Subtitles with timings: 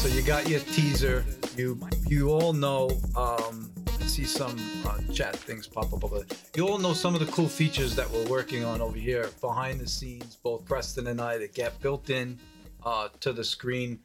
[0.00, 1.26] So you got your teaser.
[1.58, 1.78] You
[2.08, 2.88] you all know.
[3.14, 4.56] Um, I see some
[4.86, 6.38] uh, chat things pop up over there.
[6.56, 9.78] You all know some of the cool features that we're working on over here behind
[9.78, 10.36] the scenes.
[10.36, 12.38] Both Preston and I that get built in
[12.82, 13.98] uh, to the screen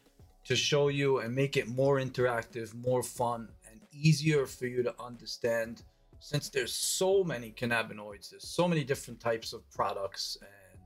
[0.43, 4.93] to show you and make it more interactive, more fun, and easier for you to
[5.01, 5.83] understand.
[6.19, 10.81] Since there's so many cannabinoids, there's so many different types of products and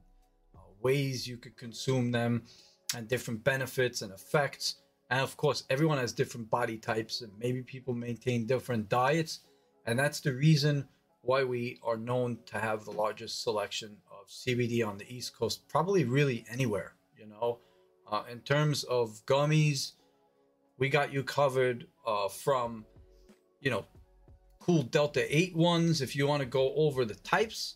[0.55, 2.43] uh, ways you could consume them
[2.95, 4.75] and different benefits and effects.
[5.09, 9.39] And of course, everyone has different body types, and maybe people maintain different diets.
[9.85, 10.87] And that's the reason
[11.21, 15.67] why we are known to have the largest selection of CBD on the East Coast,
[15.67, 16.93] probably really anywhere.
[17.17, 17.59] You know,
[18.09, 19.93] uh, in terms of gummies,
[20.77, 22.85] we got you covered uh, from,
[23.61, 23.85] you know,
[24.59, 27.75] cool Delta 8 ones if you want to go over the types.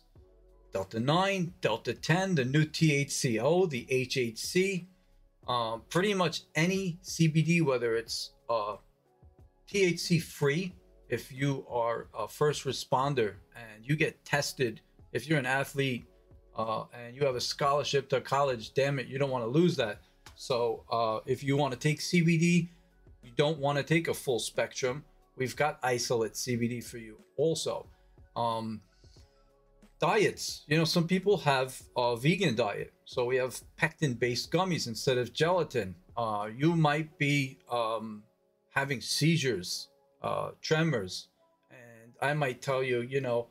[0.72, 4.86] Delta 9, Delta 10, the new THCO, the HHC,
[5.48, 8.76] um, pretty much any CBD, whether it's uh,
[9.70, 10.74] THC free,
[11.08, 14.80] if you are a first responder and you get tested,
[15.12, 16.04] if you're an athlete
[16.56, 19.76] uh, and you have a scholarship to college, damn it, you don't want to lose
[19.76, 20.00] that.
[20.36, 22.68] So uh, if you want to take CBD,
[23.22, 25.04] you don't want to take a full spectrum.
[25.36, 27.86] We've got isolate CBD for you also.
[28.36, 28.80] Um,
[30.04, 35.16] diets, you know, some people have a vegan diet, so we have pectin-based gummies instead
[35.16, 35.94] of gelatin.
[36.14, 38.22] Uh, you might be um,
[38.74, 39.88] having seizures,
[40.22, 41.28] uh, tremors,
[41.70, 43.48] and I might tell you, you know,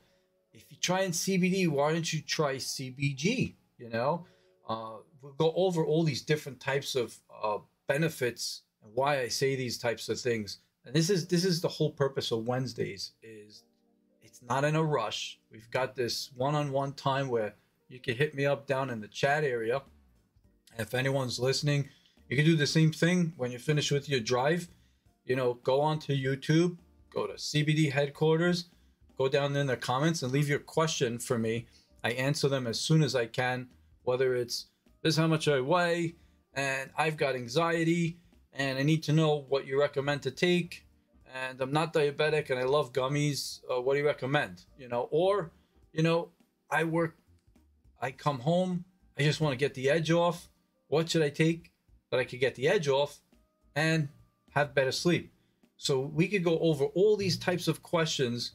[0.53, 3.55] if you're trying CBD, why don't you try CBG?
[3.79, 4.27] You know,
[4.69, 7.57] uh, we'll go over all these different types of uh,
[7.87, 10.59] benefits and why I say these types of things.
[10.85, 13.63] And this is this is the whole purpose of Wednesdays is
[14.23, 15.39] it's not in a rush.
[15.51, 17.55] We've got this one-on-one time where
[17.89, 19.81] you can hit me up down in the chat area.
[20.79, 21.89] If anyone's listening,
[22.29, 24.69] you can do the same thing when you finish with your drive.
[25.25, 26.77] You know, go onto YouTube,
[27.13, 28.65] go to CBD headquarters,
[29.17, 31.67] go down in the comments and leave your question for me.
[32.03, 33.67] I answer them as soon as I can,
[34.03, 34.67] whether it's
[35.01, 36.15] this is how much I weigh
[36.53, 38.17] and I've got anxiety
[38.53, 40.85] and I need to know what you recommend to take
[41.33, 43.59] and I'm not diabetic and I love gummies.
[43.69, 44.63] Uh, what do you recommend?
[44.77, 45.51] You know, or,
[45.91, 46.29] you know,
[46.69, 47.15] I work,
[47.99, 48.85] I come home,
[49.17, 50.47] I just want to get the edge off.
[50.87, 51.71] What should I take
[52.11, 53.19] that I could get the edge off
[53.75, 54.09] and
[54.51, 55.33] have better sleep?
[55.75, 58.51] So we could go over all these types of questions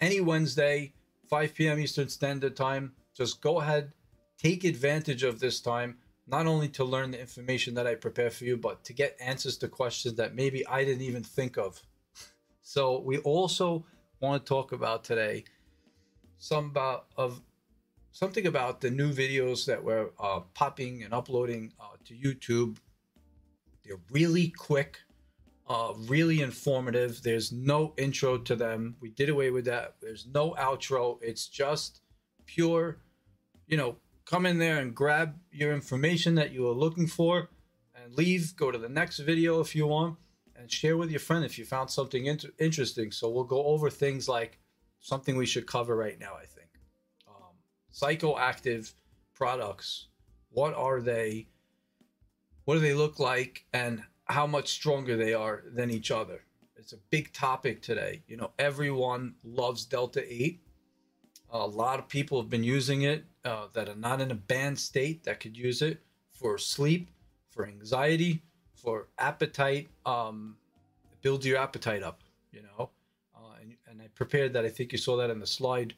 [0.00, 0.94] any Wednesday,
[1.28, 1.78] 5 p.m.
[1.78, 2.92] Eastern Standard Time.
[3.14, 3.92] Just go ahead,
[4.38, 8.44] take advantage of this time, not only to learn the information that I prepare for
[8.44, 11.82] you, but to get answers to questions that maybe I didn't even think of.
[12.62, 13.84] So we also
[14.20, 15.44] want to talk about today
[16.38, 17.40] some about of
[18.12, 22.78] something about the new videos that we're uh, popping and uploading uh, to YouTube.
[23.84, 24.98] They're really quick,
[25.68, 27.22] uh, really informative.
[27.22, 28.96] There's no intro to them.
[29.00, 29.96] We did away with that.
[30.00, 31.18] There's no outro.
[31.20, 32.00] It's just
[32.46, 32.98] pure,
[33.66, 37.50] you know, come in there and grab your information that you are looking for
[37.94, 38.54] and leave.
[38.56, 40.16] Go to the next video if you want
[40.62, 43.10] and share with your friend if you found something inter- interesting.
[43.10, 44.60] So we'll go over things like
[45.00, 46.34] something we should cover right now.
[46.40, 46.68] I think
[47.26, 47.56] um,
[47.92, 48.94] psychoactive
[49.34, 50.06] products.
[50.50, 51.48] What are they?
[52.64, 56.44] What do they look like, and how much stronger they are than each other?
[56.76, 58.22] It's a big topic today.
[58.28, 60.60] You know, everyone loves Delta Eight.
[61.50, 64.78] A lot of people have been using it uh, that are not in a banned
[64.78, 66.00] state that could use it
[66.32, 67.10] for sleep,
[67.50, 68.42] for anxiety,
[68.82, 69.88] for appetite.
[70.04, 70.56] Um,
[71.22, 72.20] builds your appetite up,
[72.52, 72.90] you know.
[73.34, 74.64] Uh, and, and I prepared that.
[74.64, 75.94] I think you saw that in the slide,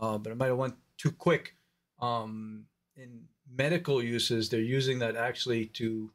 [0.00, 1.56] uh, but I might have went too quick.
[2.00, 2.64] Um,
[2.96, 3.20] in
[3.56, 6.10] medical uses, they're using that actually to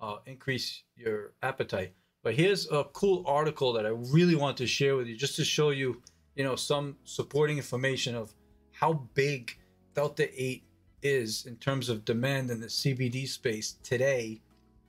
[0.00, 1.92] uh, increase your appetite.
[2.22, 5.44] But here's a cool article that I really want to share with you, just to
[5.44, 6.00] show you,
[6.34, 8.32] you know, some supporting information of
[8.72, 9.56] how big
[9.94, 10.62] Delta 8
[11.02, 14.40] is in terms of demand in the CBD space today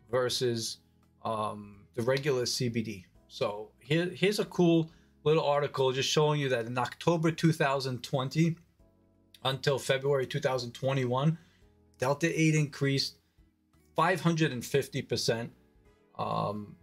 [0.09, 0.77] versus
[1.23, 3.05] um, the regular CBD.
[3.27, 4.89] So here, here's a cool
[5.23, 8.55] little article just showing you that in October 2020
[9.43, 11.37] until February 2021,
[11.97, 13.17] Delta 8 increased
[13.97, 15.49] 550%
[16.17, 16.75] um,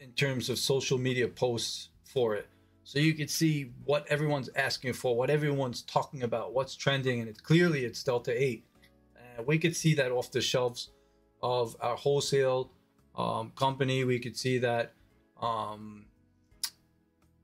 [0.00, 2.48] in terms of social media posts for it.
[2.84, 7.28] So you can see what everyone's asking for, what everyone's talking about, what's trending, and
[7.28, 8.64] it's clearly it's Delta 8.
[9.36, 10.90] And we could see that off the shelves
[11.42, 12.70] of our wholesale
[13.16, 14.04] um, company.
[14.04, 14.92] We could see that
[15.40, 16.06] um,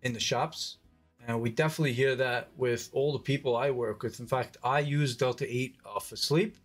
[0.03, 0.79] in the shops.
[1.27, 4.21] And we definitely hear that with all the people I work with.
[4.21, 6.57] In fact, I use Delta 8 uh, for sleep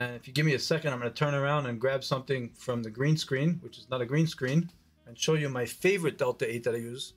[0.00, 2.50] And if you give me a second, I'm going to turn around and grab something
[2.56, 4.70] from the green screen, which is not a green screen,
[5.06, 7.12] and show you my favorite Delta 8 that I use.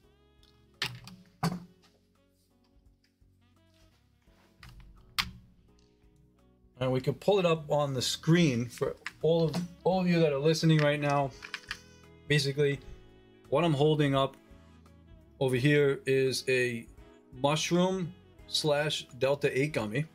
[6.80, 10.20] And we can pull it up on the screen for all of all of you
[10.20, 11.32] that are listening right now.
[12.28, 12.80] Basically,
[13.50, 14.36] what I'm holding up
[15.40, 16.86] over here is a
[17.42, 18.14] mushroom
[18.48, 20.06] slash Delta 8 gummy.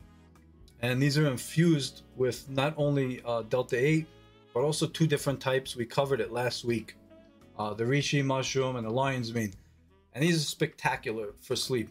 [0.80, 4.06] And these are infused with not only uh, Delta 8,
[4.52, 5.76] but also two different types.
[5.76, 6.96] We covered it last week
[7.58, 9.52] uh, the Reishi mushroom and the lion's mane.
[10.14, 11.88] And these are spectacular for sleep.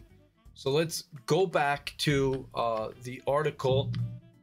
[0.54, 3.90] So let's go back to uh, the article.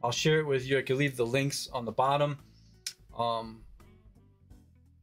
[0.02, 0.78] I'll share it with you.
[0.78, 2.38] I can leave the links on the bottom
[3.18, 3.62] um,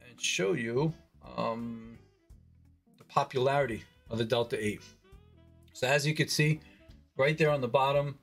[0.07, 0.93] and show you
[1.37, 1.97] um,
[2.97, 4.81] the popularity of the Delta 8.
[5.73, 6.59] So as you can see,
[7.15, 8.17] right there on the bottom,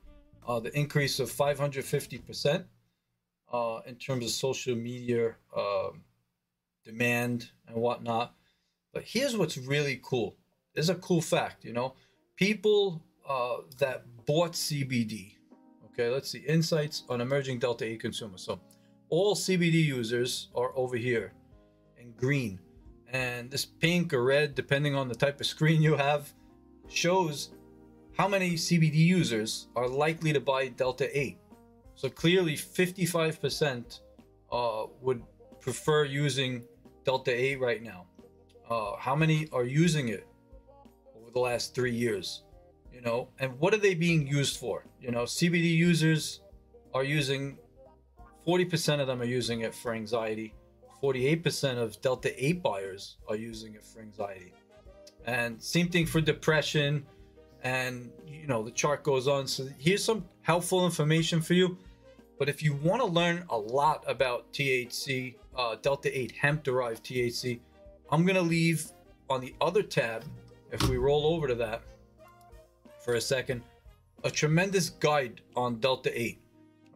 [0.46, 2.64] uh, the increase of 550%
[3.52, 5.90] uh, in terms of social media uh,
[6.84, 8.34] demand and whatnot.
[8.92, 10.36] But here's what's really cool.
[10.74, 11.94] There's a cool fact, you know,
[12.36, 15.34] people uh, that bought CBD.
[15.94, 18.42] Okay, let's see insights on emerging Delta 8 consumers.
[18.42, 18.58] So
[19.10, 21.32] all CBD users are over here
[21.96, 22.58] in green.
[23.12, 26.32] And this pink or red, depending on the type of screen you have,
[26.88, 27.50] shows
[28.16, 31.38] how many CBD users are likely to buy Delta 8.
[31.94, 34.00] So clearly 55%
[34.50, 35.22] uh, would
[35.60, 36.64] prefer using
[37.04, 38.06] Delta 8 right now.
[38.68, 40.26] Uh, how many are using it
[41.16, 42.43] over the last three years?
[42.94, 44.84] You know, and what are they being used for?
[45.00, 46.40] You know, CBD users
[46.94, 47.58] are using
[48.46, 50.54] 40% of them are using it for anxiety.
[51.02, 54.54] 48% of Delta 8 buyers are using it for anxiety.
[55.26, 57.04] And same thing for depression,
[57.64, 61.76] and you know the chart goes on so here's some helpful information for you
[62.38, 67.04] but if you want to learn a lot about thc uh, delta 8 hemp derived
[67.04, 67.58] thc
[68.10, 68.90] i'm going to leave
[69.30, 70.24] on the other tab
[70.70, 71.82] if we roll over to that
[73.04, 73.62] for a second
[74.24, 76.40] a tremendous guide on delta 8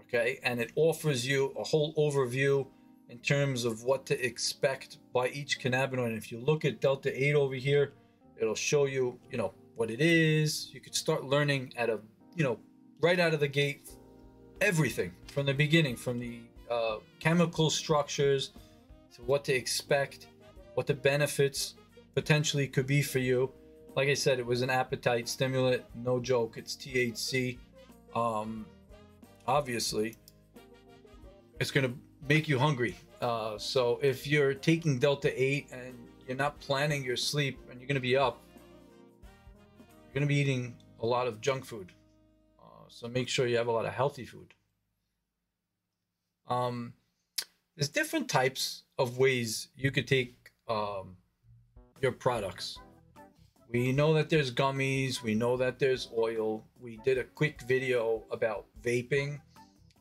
[0.00, 2.66] okay and it offers you a whole overview
[3.08, 7.10] in terms of what to expect by each cannabinoid and if you look at delta
[7.12, 7.92] 8 over here
[8.40, 10.70] it'll show you you know what it is.
[10.74, 12.00] You could start learning at a,
[12.34, 12.58] you know,
[13.00, 13.90] right out of the gate,
[14.60, 18.50] everything from the beginning, from the uh, chemical structures
[19.14, 20.26] to what to expect,
[20.74, 21.74] what the benefits
[22.14, 23.52] potentially could be for you.
[23.98, 26.56] Like I said, it was an appetite stimulant, no joke.
[26.56, 27.58] It's THC.
[28.14, 28.64] Um,
[29.44, 30.14] obviously,
[31.58, 31.98] it's going to
[32.28, 32.94] make you hungry.
[33.20, 35.94] Uh, so if you're taking Delta 8 and
[36.28, 38.38] you're not planning your sleep and you're going to be up,
[39.80, 41.90] you're going to be eating a lot of junk food.
[42.60, 44.54] Uh, so make sure you have a lot of healthy food.
[46.46, 46.92] Um,
[47.74, 51.16] there's different types of ways you could take um,
[52.00, 52.78] your products.
[53.70, 55.22] We know that there's gummies.
[55.22, 56.64] We know that there's oil.
[56.80, 59.40] We did a quick video about vaping.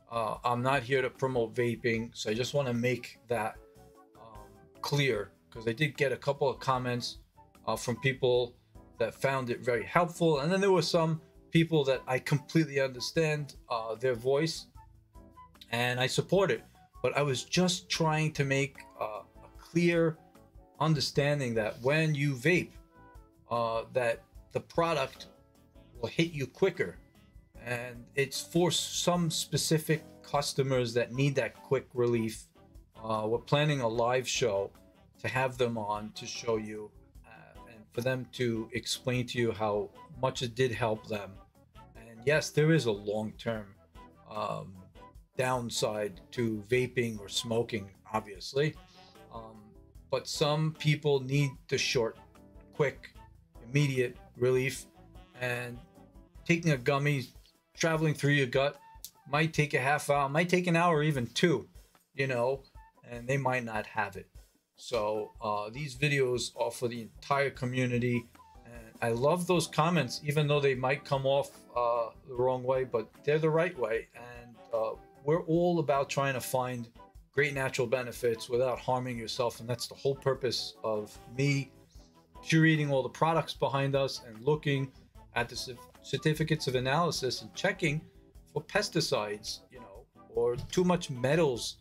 [0.10, 3.58] Uh, I'm not here to promote vaping, so I just want to make that
[4.16, 4.40] um,
[4.82, 7.18] clear because I did get a couple of comments
[7.68, 8.56] uh, from people
[9.00, 10.40] that found it very helpful.
[10.40, 11.20] And then there were some
[11.52, 14.68] people that I completely understand uh, their voice
[15.72, 16.64] and I support it.
[17.04, 20.18] But I was just trying to make uh, a clear
[20.80, 22.72] understanding that when you vape,
[23.50, 25.28] uh, that the product
[26.00, 26.98] will hit you quicker.
[27.66, 32.46] And it's for some specific customers that need that quick relief.
[33.04, 34.72] Uh, we're planning a live show
[35.20, 36.92] to have them on to show you
[37.26, 39.90] uh, and for them to explain to you how
[40.22, 41.32] much it did help them.
[41.96, 43.66] And yes, there is a long term
[44.30, 44.74] um,
[45.38, 48.76] downside to vaping or smoking, obviously.
[49.34, 49.58] Um,
[50.10, 52.18] but some people need the short,
[52.74, 53.14] quick,
[53.70, 54.86] immediate relief.
[55.40, 55.78] And
[56.46, 57.26] taking a gummy,
[57.76, 58.80] traveling through your gut,
[59.30, 61.68] might take a half hour, might take an hour, even two,
[62.16, 62.64] you know,
[63.10, 64.28] and they might not have it.
[64.78, 68.26] So uh, these videos are for the entire community.
[68.66, 72.84] And I love those comments, even though they might come off uh, the wrong way,
[72.84, 74.08] but they're the right way.
[74.16, 74.92] And uh,
[75.24, 76.88] we're all about trying to find
[77.34, 79.60] great natural benefits without harming yourself.
[79.60, 81.72] And that's the whole purpose of me
[82.46, 84.92] curating all the products behind us and looking
[85.36, 88.02] at the certificates of analysis and checking
[88.54, 91.78] for pesticides, you know, or too much metals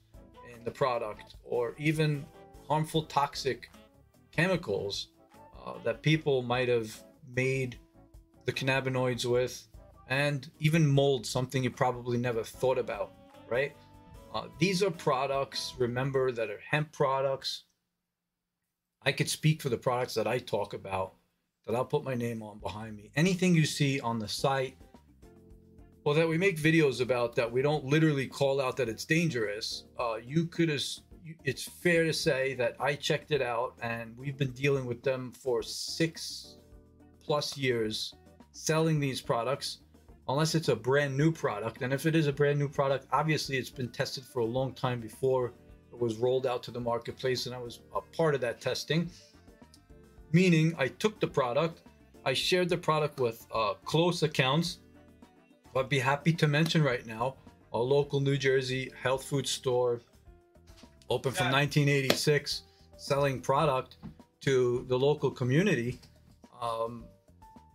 [0.54, 2.24] in the product, or even
[2.68, 3.70] harmful, toxic
[4.32, 5.08] chemicals
[5.64, 7.02] uh, that people might have
[7.34, 7.78] made
[8.44, 9.68] the cannabinoids with,
[10.08, 13.12] and even mold, something you probably never thought about,
[13.48, 13.74] right?
[14.34, 17.64] Uh, these are products, remember, that are hemp products.
[19.06, 21.14] I could speak for the products that I talk about,
[21.64, 23.12] that I'll put my name on behind me.
[23.14, 24.76] Anything you see on the site,
[26.02, 29.84] or that we make videos about that we don't literally call out that it's dangerous,
[29.98, 30.70] uh, you could
[31.44, 35.32] it's fair to say that I checked it out and we've been dealing with them
[35.32, 36.56] for six
[37.24, 38.14] plus years
[38.52, 39.78] selling these products
[40.28, 43.56] unless it's a brand new product and if it is a brand new product obviously
[43.56, 45.52] it's been tested for a long time before
[45.98, 49.10] was rolled out to the marketplace and I was a part of that testing
[50.32, 51.82] meaning I took the product
[52.24, 54.78] I shared the product with uh, close accounts
[55.76, 57.36] I'd be happy to mention right now
[57.72, 60.00] a local New Jersey health food store
[61.10, 62.62] open from 1986,
[62.96, 63.96] selling product
[64.40, 66.00] to the local community,
[66.60, 67.04] um,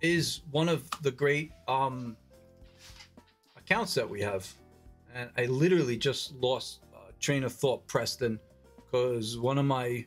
[0.01, 2.17] is one of the great um,
[3.55, 4.51] accounts that we have.
[5.13, 6.79] And I literally just lost
[7.21, 8.39] train of thought, Preston,
[8.75, 10.05] because one of my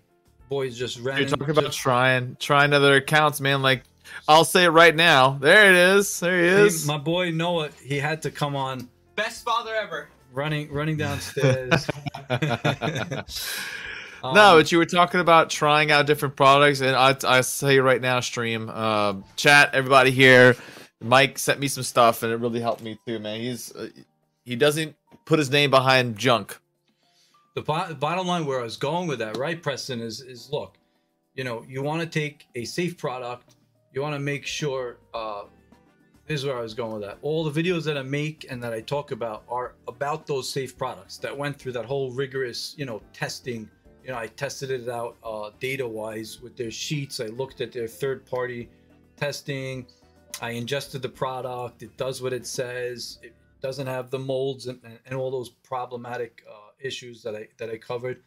[0.48, 1.18] boys just ran.
[1.18, 3.62] You're talking about trying, trying other accounts, man.
[3.62, 3.82] Like,
[4.28, 5.38] I'll say it right now.
[5.40, 6.20] There it is.
[6.20, 6.86] There he is.
[6.86, 8.88] my boy Noah, he had to come on.
[9.16, 11.88] Best father ever running running downstairs.
[12.30, 17.78] um, no, but you were talking about trying out different products, and I I say
[17.78, 20.56] right now, stream, uh, chat, everybody here.
[21.00, 23.40] Mike sent me some stuff, and it really helped me too, man.
[23.40, 23.88] He's uh,
[24.44, 26.58] he doesn't put his name behind junk.
[27.54, 30.76] The, bo- bottom line where I was going with that, right, Preston, is is look,
[31.34, 33.56] you know, you want to take a safe product,
[33.92, 35.44] you want to make sure uh,
[36.26, 37.18] this is where I was going with that.
[37.22, 40.76] All the videos that I make and that I talk about are about those safe
[40.76, 43.70] products that went through that whole rigorous, you know, testing.
[44.02, 47.20] You know, I tested it out uh, data wise with their sheets.
[47.20, 48.68] I looked at their third party
[49.16, 49.86] testing.
[50.40, 51.82] I ingested the product.
[51.82, 53.18] It does what it says.
[53.22, 57.70] It doesn't have the molds and, and all those problematic uh, issues that I that
[57.70, 58.22] I covered.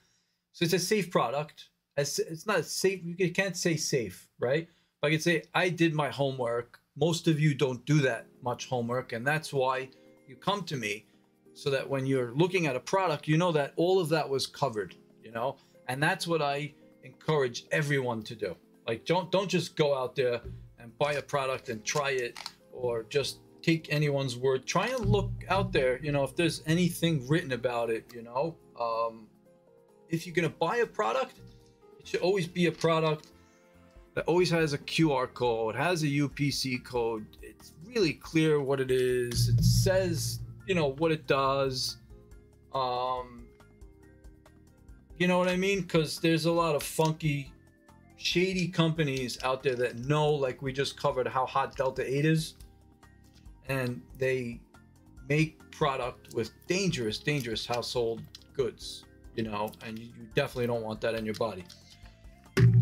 [0.53, 1.69] So it's a safe product.
[1.97, 3.01] It's, it's not safe.
[3.03, 4.67] You can't say safe, right?
[5.01, 8.67] But I can say I did my homework most of you don't do that much
[8.67, 9.89] homework, and that's why
[10.27, 11.05] you come to me
[11.53, 14.45] so that when you're looking at a product, you know that all of that was
[14.45, 15.57] covered, you know?
[15.87, 16.73] And that's what I
[17.03, 18.55] encourage everyone to do.
[18.87, 20.41] Like don't don't just go out there
[20.79, 22.37] and buy a product and try it
[22.71, 24.65] or just take anyone's word.
[24.65, 28.55] Try and look out there, you know, if there's anything written about it, you know.
[28.79, 29.27] Um,
[30.07, 31.41] if you're gonna buy a product,
[31.99, 33.27] it should always be a product
[34.15, 37.25] that always has a QR code, has a UPC code.
[37.41, 39.49] It's really clear what it is.
[39.49, 41.97] It says, you know, what it does.
[42.73, 43.47] Um,
[45.17, 45.81] you know what I mean?
[45.81, 47.51] Because there's a lot of funky,
[48.15, 52.53] shady companies out there that know, like we just covered, how hot Delta 8 is.
[53.69, 54.61] And they
[55.27, 58.21] make product with dangerous, dangerous household
[58.53, 59.05] goods,
[59.35, 61.65] you know, and you definitely don't want that in your body.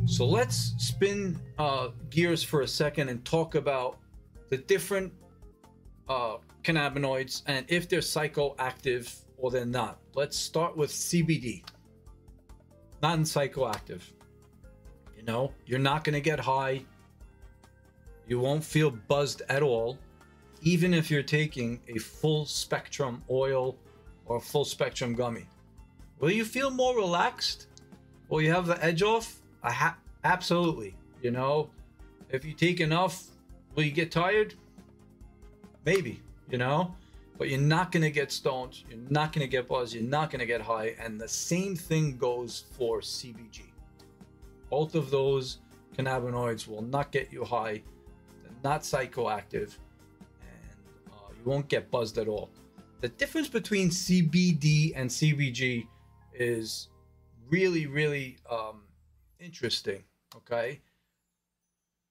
[0.05, 3.97] So let's spin uh, gears for a second and talk about
[4.49, 5.11] the different
[6.07, 9.99] uh, cannabinoids and if they're psychoactive or they're not.
[10.13, 11.63] Let's start with CBD.
[13.01, 14.01] Not psychoactive.
[15.17, 16.85] You know, you're not going to get high.
[18.27, 19.97] You won't feel buzzed at all,
[20.65, 23.77] even if you're taking a full spectrum oil
[24.25, 25.45] or full spectrum gummy.
[26.19, 27.67] Will you feel more relaxed?
[28.29, 29.41] Will you have the edge off?
[30.23, 30.95] Absolutely.
[31.21, 31.69] You know,
[32.29, 33.25] if you take enough,
[33.75, 34.55] will you get tired?
[35.85, 36.21] Maybe.
[36.49, 36.95] You know,
[37.37, 38.83] but you're not gonna get stoned.
[38.89, 39.93] You're not gonna get buzzed.
[39.93, 40.95] You're not gonna get high.
[40.99, 43.61] And the same thing goes for CBG.
[44.71, 45.59] Both of those
[45.95, 47.83] cannabinoids will not get you high.
[48.41, 49.77] They're not psychoactive,
[51.45, 52.49] you won't get buzzed at all.
[53.01, 55.87] The difference between CBD and CBG
[56.33, 56.89] is
[57.49, 58.83] really, really um,
[59.39, 60.03] interesting.
[60.35, 60.81] Okay.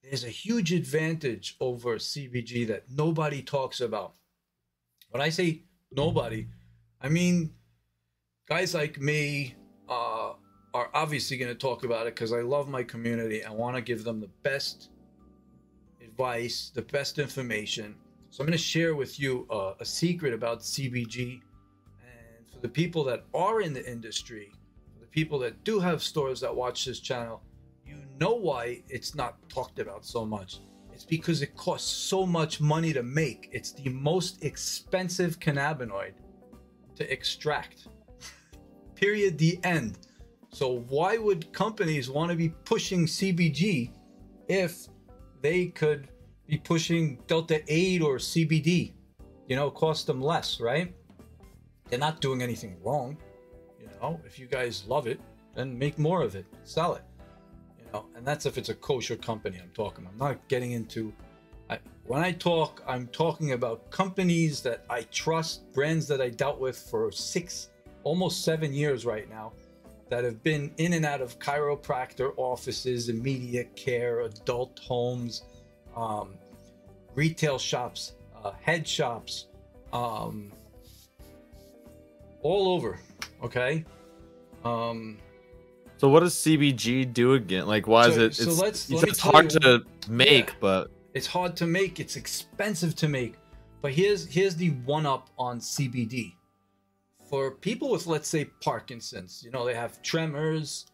[0.02, 4.14] There's a huge advantage over CBG that nobody talks about.
[5.10, 6.46] When I say nobody,
[7.00, 7.54] I mean
[8.48, 9.54] guys like me
[9.88, 10.32] uh,
[10.74, 13.42] are obviously going to talk about it because I love my community.
[13.42, 14.90] I want to give them the best
[16.02, 17.94] advice, the best information.
[18.34, 21.40] So I'm going to share with you uh, a secret about CBG.
[22.02, 24.50] And for the people that are in the industry,
[24.98, 27.42] the people that do have stores that watch this channel,
[27.86, 30.58] you know why it's not talked about so much.
[30.92, 33.50] It's because it costs so much money to make.
[33.52, 36.14] It's the most expensive cannabinoid
[36.96, 37.86] to extract.
[38.96, 39.38] Period.
[39.38, 40.08] The end.
[40.50, 43.92] So why would companies want to be pushing CBG
[44.48, 44.88] if
[45.40, 46.08] they could
[46.46, 48.92] be pushing Delta 8 or CBD?
[49.48, 50.94] You know, cost them less, right?
[51.88, 53.16] they're not doing anything wrong.
[53.80, 55.20] You know, if you guys love it,
[55.54, 57.04] then make more of it, sell it.
[57.78, 60.06] You know, and that's if it's a kosher company I'm talking.
[60.06, 61.12] I'm not getting into.
[61.70, 66.58] I, when I talk, I'm talking about companies that I trust, brands that I dealt
[66.58, 67.70] with for six,
[68.02, 69.52] almost seven years right now,
[70.10, 75.42] that have been in and out of chiropractor offices, immediate care, adult homes,
[75.96, 76.34] um,
[77.14, 79.46] retail shops, uh, head shops,
[79.92, 80.52] um,
[82.42, 82.98] all over.
[83.42, 83.84] Okay.
[84.64, 85.18] Um,
[85.98, 87.66] So what does CBG do again?
[87.66, 88.34] Like, why is it?
[88.34, 90.54] so It's, let's- it's hard you- to make, Yeah.
[90.60, 92.00] but it's hard to make.
[92.00, 93.34] It's expensive to make.
[93.80, 96.34] But here's here's the one up on CBD.
[97.30, 100.86] For people with let's say Parkinson's, you know, they have tremors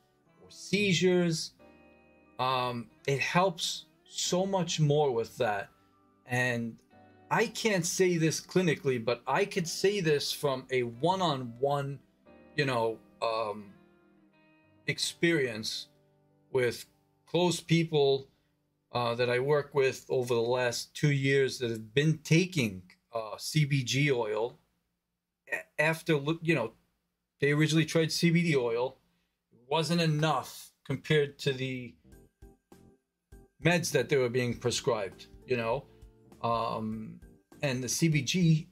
[0.42, 1.52] or seizures.
[2.38, 5.70] Um, it helps so much more with that.
[6.26, 6.76] And
[7.30, 11.98] I can't say this clinically, but I could say this from a one-on-one,
[12.56, 13.72] you know, um,
[14.86, 15.88] experience
[16.52, 16.86] with
[17.26, 18.28] close people
[18.92, 22.82] uh, that I work with over the last two years that have been taking
[23.14, 24.58] uh, CBG oil
[25.78, 26.72] after look, you know,
[27.40, 28.98] they originally tried CBD oil,
[29.52, 31.94] it wasn't enough compared to the
[33.64, 35.84] meds that they were being prescribed, you know,
[36.42, 37.20] um,
[37.62, 38.66] and the CBG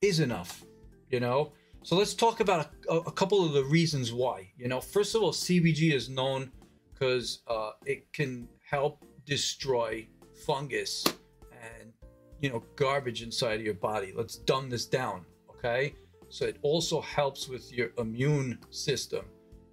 [0.00, 0.64] is enough,
[1.08, 1.52] you know.
[1.82, 4.50] So let's talk about a, a couple of the reasons why.
[4.56, 6.50] You know, first of all, CBG is known
[6.92, 10.06] because uh, it can help destroy
[10.46, 11.04] fungus
[11.52, 11.92] and
[12.40, 14.12] you know garbage inside of your body.
[14.14, 15.94] Let's dumb this down, okay?
[16.28, 19.24] So it also helps with your immune system.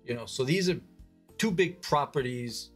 [0.05, 0.79] You know, so these are
[1.37, 2.71] two big properties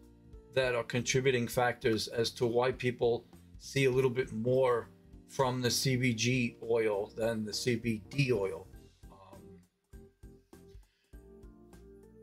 [0.54, 3.26] that are contributing factors as to why people
[3.60, 4.90] see a little bit more
[5.28, 8.68] from the CBG oil than the CBD oil.
[9.12, 9.40] Um,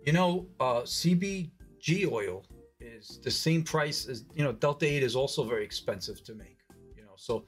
[0.05, 2.45] you know, uh, CBG oil
[2.81, 4.53] is the same price as you know.
[4.53, 6.59] Delta Eight is also very expensive to make.
[6.97, 7.47] You know, so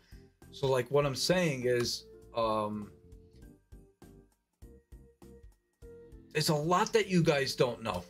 [0.50, 2.90] so like what I'm saying is, um,
[6.32, 8.02] there's a lot that you guys don't know,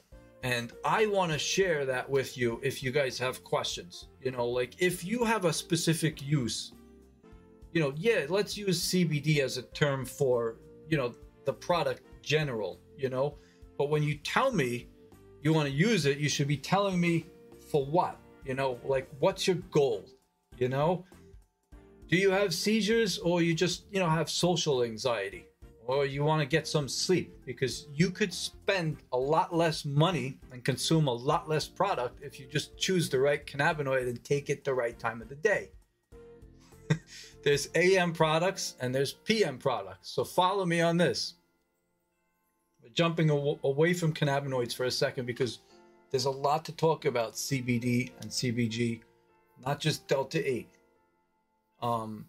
[0.43, 4.09] and I want to share that with you if you guys have questions.
[4.23, 6.73] You know, like if you have a specific use,
[7.73, 10.57] you know, yeah, let's use CBD as a term for
[10.89, 12.81] you know the product general.
[12.97, 13.37] You know,
[13.79, 14.89] but when you tell me
[15.43, 17.27] you want to use it, you should be telling me
[17.71, 18.19] for what?
[18.45, 20.05] You know, like what's your goal?
[20.59, 21.05] You know,
[22.09, 25.47] do you have seizures or you just, you know, have social anxiety
[25.91, 27.33] or you want to get some sleep?
[27.45, 32.39] Because you could spend a lot less money and consume a lot less product if
[32.39, 35.71] you just choose the right cannabinoid and take it the right time of the day.
[37.43, 40.11] there's AM products and there's PM products.
[40.11, 41.35] So follow me on this
[42.95, 45.59] jumping aw- away from cannabinoids for a second because
[46.11, 49.01] there's a lot to talk about CBD and CBG,
[49.65, 50.69] not just Delta 8.
[51.83, 52.27] Um,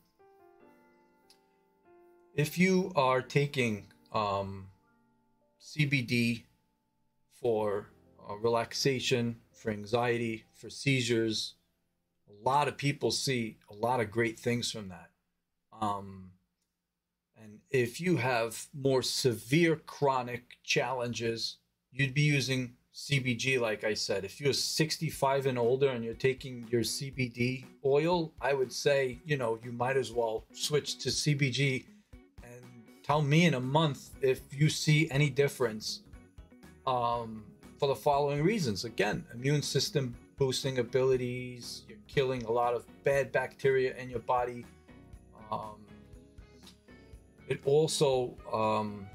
[2.42, 4.66] if you are taking um,
[5.62, 6.42] CBD
[7.40, 7.86] for
[8.28, 11.54] uh, relaxation, for anxiety, for seizures,
[12.28, 15.12] a lot of people see a lot of great things from that.
[15.80, 16.32] Um,
[17.40, 21.58] and if you have more severe chronic challenges,
[21.92, 24.26] you'd be using CBG, like I said.
[24.26, 29.38] If you're 65 and older and you're taking your CBD oil, I would say, you
[29.38, 31.86] know, you might as well switch to CBG
[33.04, 36.02] tell me in a month if you see any difference
[36.86, 37.44] um,
[37.80, 38.86] for the following reasons.
[38.86, 44.66] Again, immune system boosting abilities, you're killing a lot of bad bacteria in your body.
[45.52, 45.86] Um,
[47.48, 49.08] it also um,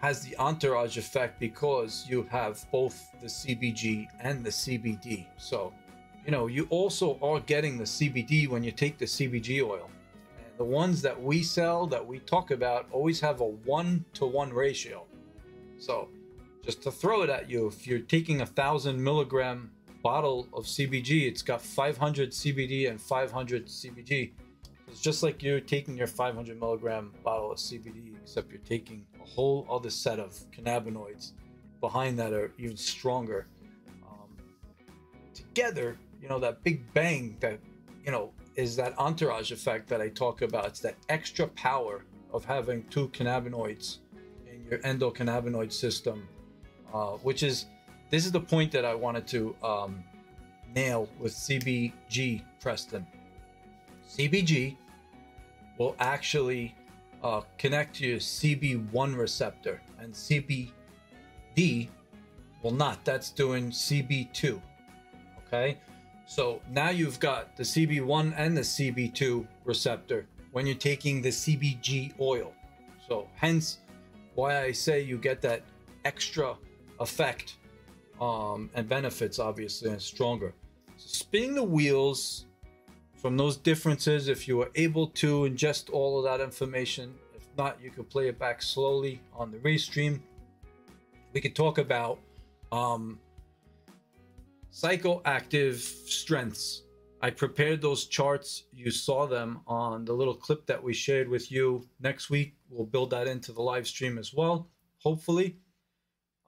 [0.00, 5.26] has the entourage effect because you have both the CBG and the CBD.
[5.36, 5.72] So,
[6.24, 9.90] you know, you also are getting the CBD when you take the CBG oil.
[10.58, 14.52] The ones that we sell, that we talk about, always have a one to one
[14.52, 15.04] ratio.
[15.78, 16.08] So,
[16.64, 19.70] just to throw it at you, if you're taking a thousand milligram
[20.02, 24.32] bottle of CBG, it's got 500 CBD and 500 CBG.
[24.88, 29.26] It's just like you're taking your 500 milligram bottle of CBD, except you're taking a
[29.26, 31.32] whole other set of cannabinoids
[31.80, 33.46] behind that are even stronger.
[34.04, 34.30] Um,
[35.34, 37.58] together, you know, that big bang that,
[38.04, 40.66] you know, is that entourage effect that I talk about.
[40.66, 43.98] It's that extra power of having two cannabinoids
[44.50, 46.26] in your endocannabinoid system,
[46.92, 47.66] uh, which is,
[48.10, 50.02] this is the point that I wanted to um,
[50.74, 53.06] nail with CBG, Preston.
[54.08, 54.76] CBG
[55.78, 56.74] will actually
[57.22, 61.88] uh, connect to your CB1 receptor, and CBD
[62.62, 63.04] will not.
[63.04, 64.60] That's doing CB2.
[65.46, 65.78] Okay,
[66.26, 72.18] so now you've got the CB1 and the CB2 receptor when you're taking the CBG
[72.20, 72.52] oil.
[73.08, 73.78] So, hence
[74.34, 75.62] why I say you get that
[76.04, 76.56] extra
[76.98, 77.56] effect
[78.20, 80.52] um, and benefits, obviously, and stronger.
[80.96, 82.46] So spinning the wheels
[83.14, 87.80] from those differences, if you were able to ingest all of that information, if not,
[87.80, 90.20] you could play it back slowly on the restream.
[91.32, 92.18] We could talk about
[92.72, 93.18] um,
[94.76, 96.82] psychoactive strengths.
[97.22, 98.64] I prepared those charts.
[98.72, 101.88] You saw them on the little clip that we shared with you.
[101.98, 105.56] Next week, we'll build that into the live stream as well, hopefully.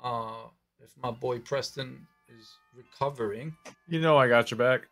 [0.02, 3.56] Uh, if my boy Preston is recovering.
[3.88, 4.82] You know I got your back.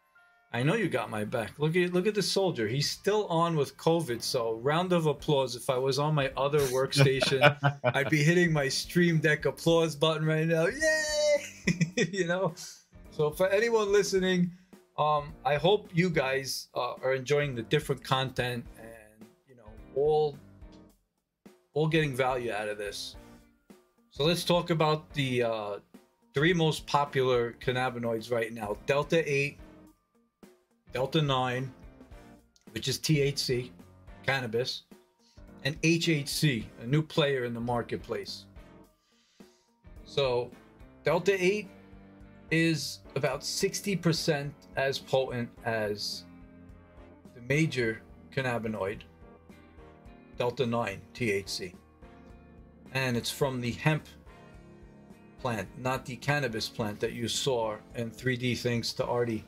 [0.53, 1.59] I know you got my back.
[1.59, 2.67] Look at look at the soldier.
[2.67, 4.23] He's still on with COVID.
[4.23, 5.55] So round of applause.
[5.55, 10.27] If I was on my other workstation, I'd be hitting my stream deck applause button
[10.27, 10.67] right now.
[10.67, 11.77] Yay!
[12.13, 12.55] you know.
[13.17, 14.51] So for anyone listening,
[14.99, 20.37] um, I hope you guys uh, are enjoying the different content and you know all
[21.73, 23.17] all getting value out of this.
[24.11, 25.77] So let's talk about the uh,
[26.35, 29.59] three most popular cannabinoids right now: Delta Eight,
[30.93, 31.73] Delta 9,
[32.73, 33.71] which is THC,
[34.27, 34.83] cannabis,
[35.65, 38.45] and HHC, a new player in the marketplace.
[40.05, 40.51] So,
[41.03, 41.71] Delta 8
[42.51, 46.25] is about 60% as potent as
[47.35, 48.03] the major
[48.35, 49.01] cannabinoid,
[50.39, 51.75] Delta 9 THC.
[52.95, 54.07] And it's from the hemp
[55.41, 59.45] plant, not the cannabis plant that you saw in 3D thanks to Artie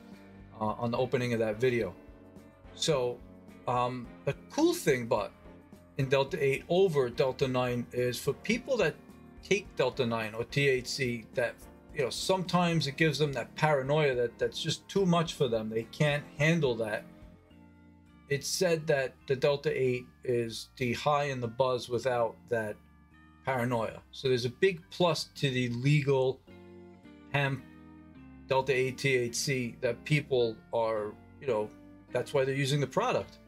[0.59, 1.93] uh, on the opening of that video.
[2.75, 3.17] So,
[3.67, 5.31] um, the cool thing, but
[5.97, 8.95] in Delta 8 over Delta 9 is for people that
[9.43, 11.55] take Delta 9 or THC that
[11.99, 15.69] you know sometimes it gives them that paranoia that that's just too much for them.
[15.69, 17.03] They can't handle that.
[18.29, 22.77] It's said that the Delta 8 is the high in the buzz without that
[23.43, 24.01] paranoia.
[24.11, 26.39] So there's a big plus to the legal
[27.33, 27.65] hemp
[28.47, 31.69] delta 8 THC that people are, you know,
[32.13, 33.39] that's why they're using the product.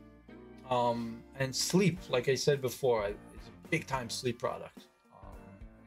[0.70, 5.30] Um, and sleep, like I said before, it's a big time sleep product, um,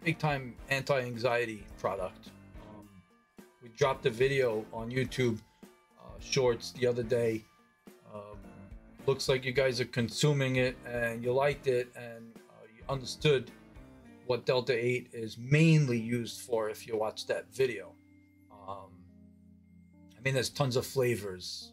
[0.02, 2.30] big time anti anxiety product.
[3.64, 5.40] We dropped a video on YouTube
[5.98, 7.42] uh, Shorts the other day.
[8.14, 8.36] Um,
[9.06, 13.50] looks like you guys are consuming it and you liked it and uh, you understood
[14.26, 17.94] what Delta 8 is mainly used for if you watch that video.
[18.52, 18.90] Um,
[20.14, 21.72] I mean, there's tons of flavors,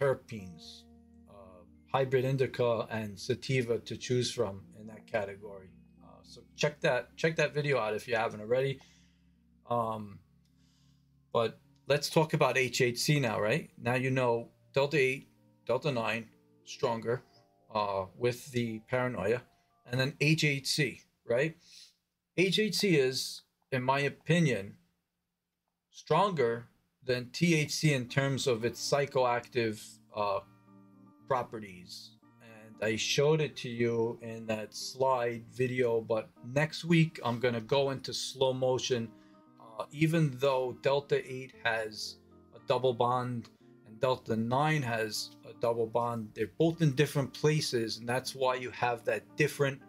[0.00, 0.84] terpenes,
[1.28, 1.60] uh,
[1.92, 5.68] hybrid indica, and sativa to choose from in that category.
[6.02, 8.80] Uh, so check that check that video out if you haven't already.
[9.68, 10.20] Um,
[11.38, 13.70] but let's talk about HHC now, right?
[13.80, 15.28] Now you know Delta 8,
[15.68, 16.26] Delta 9,
[16.64, 17.22] stronger
[17.72, 19.42] uh, with the paranoia,
[19.86, 21.54] and then HHC, right?
[22.36, 24.78] HHC is, in my opinion,
[25.92, 26.66] stronger
[27.04, 29.80] than THC in terms of its psychoactive
[30.16, 30.40] uh,
[31.28, 32.16] properties.
[32.42, 37.54] And I showed it to you in that slide video, but next week I'm going
[37.54, 39.08] to go into slow motion.
[39.78, 42.16] Uh, even though Delta 8 has
[42.54, 43.48] a double bond
[43.86, 48.56] and Delta 9 has a double bond, they're both in different places, and that's why
[48.56, 49.80] you have that different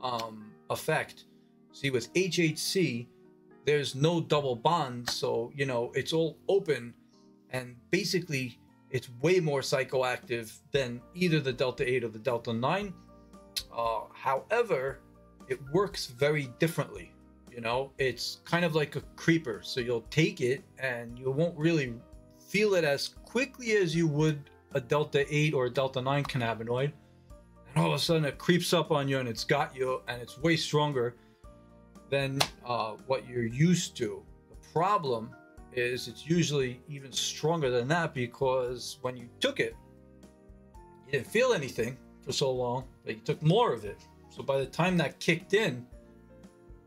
[0.00, 1.24] um, effect.
[1.72, 3.08] See, with HHC,
[3.64, 6.94] there's no double bond, so you know it's all open,
[7.50, 8.58] and basically
[8.90, 12.94] it's way more psychoactive than either the Delta 8 or the Delta 9.
[13.76, 15.00] Uh, however,
[15.48, 17.13] it works very differently.
[17.54, 21.56] You know, it's kind of like a creeper, so you'll take it and you won't
[21.56, 21.94] really
[22.48, 26.90] feel it as quickly as you would a Delta 8 or a Delta 9 cannabinoid.
[27.68, 30.20] And all of a sudden it creeps up on you and it's got you and
[30.20, 31.14] it's way stronger
[32.10, 34.20] than uh, what you're used to.
[34.50, 35.30] The problem
[35.72, 39.76] is it's usually even stronger than that because when you took it,
[41.06, 44.04] you didn't feel anything for so long, but you took more of it.
[44.28, 45.86] So by the time that kicked in,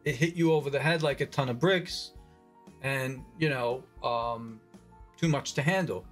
[0.07, 2.11] it hit you over the head like a ton of bricks
[2.81, 4.61] and, you know, um,
[5.17, 6.05] too much to handle.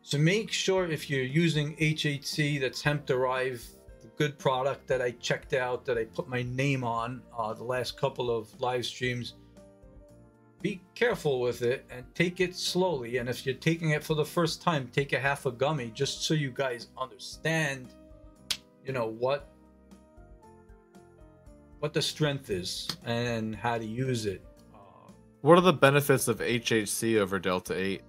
[0.00, 3.62] So make sure if you're using HHC that's hemp derived
[4.16, 8.00] good product that I checked out that I put my name on uh, the last
[8.00, 9.34] couple of live streams.
[10.62, 13.18] Be careful with it and take it slowly.
[13.18, 16.22] And if you're taking it for the first time, take a half a gummy just
[16.22, 17.88] so you guys understand,
[18.86, 19.51] you know, what
[21.82, 24.40] what the strength is and how to use it.
[25.40, 28.02] What are the benefits of HHC over Delta 8?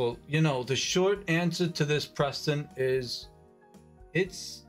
[0.00, 3.28] well, you know, the short answer to this, Preston, is
[4.14, 4.64] it's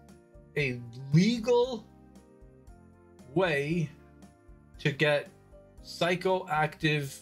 [0.57, 0.81] a
[1.13, 1.85] legal
[3.33, 3.89] way
[4.79, 5.29] to get
[5.85, 7.17] psychoactive,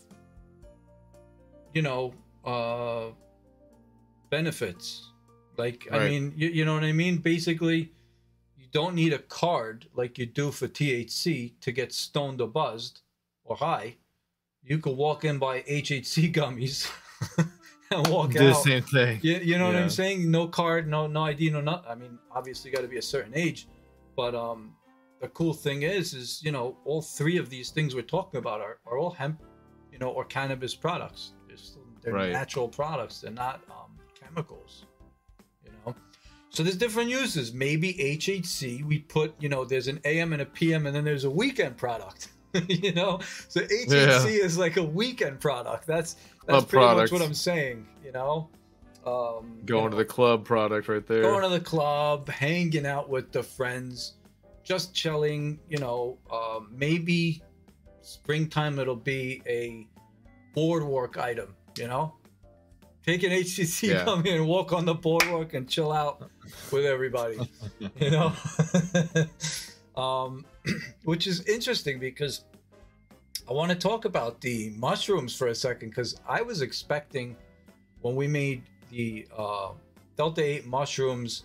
[1.76, 2.12] you know,
[2.44, 3.12] uh,
[4.32, 5.12] benefits.
[5.58, 7.18] Like, I mean, you, you know what I mean?
[7.18, 7.92] Basically,
[8.72, 13.02] don't need a card like you do for THC to get stoned or buzzed
[13.44, 13.96] or high.
[14.64, 16.90] You could walk in buy HHC gummies
[17.92, 19.20] and walk Do the same thing.
[19.22, 20.30] You, you know what I'm saying?
[20.30, 21.86] No card, no no ID, no not.
[21.88, 23.68] I mean, obviously, you got to be a certain age,
[24.16, 24.76] but um,
[25.22, 28.62] the cool thing is, is you know, all three of these things we're talking about
[28.62, 29.42] are, are all hemp,
[29.92, 31.34] you know, or cannabis products.
[31.48, 32.32] They're, still, they're Right.
[32.32, 33.22] natural products.
[33.22, 34.86] They're not um, chemicals.
[36.50, 37.54] Know, so there's different uses.
[37.54, 41.24] Maybe HHC, we put, you know, there's an AM and a PM, and then there's
[41.24, 42.30] a weekend product.
[42.68, 45.86] you know, so HHC is like a weekend product.
[45.86, 46.16] That's
[46.48, 47.12] that's pretty product.
[47.12, 47.88] much what I'm saying.
[48.04, 48.50] You know.
[49.06, 51.22] Um, you Going to the club product right there.
[51.22, 54.16] going to the club, hanging out with the friends,
[54.64, 55.60] just chilling.
[55.70, 57.42] You know, um, maybe
[58.02, 59.88] springtime it'll be a
[60.54, 61.56] boardwalk item.
[61.78, 62.16] You know,
[63.06, 64.04] take an HCC, Yeah.
[64.06, 66.30] come here and walk on the boardwalk and chill out
[66.72, 67.52] with everybody.
[68.00, 68.34] you know,
[70.02, 70.46] um,
[71.04, 72.44] which is interesting because
[73.50, 77.36] I want to talk about the mushrooms for a second because I was expecting
[78.02, 79.72] when we made the uh,
[80.18, 81.44] Delta 8 mushrooms,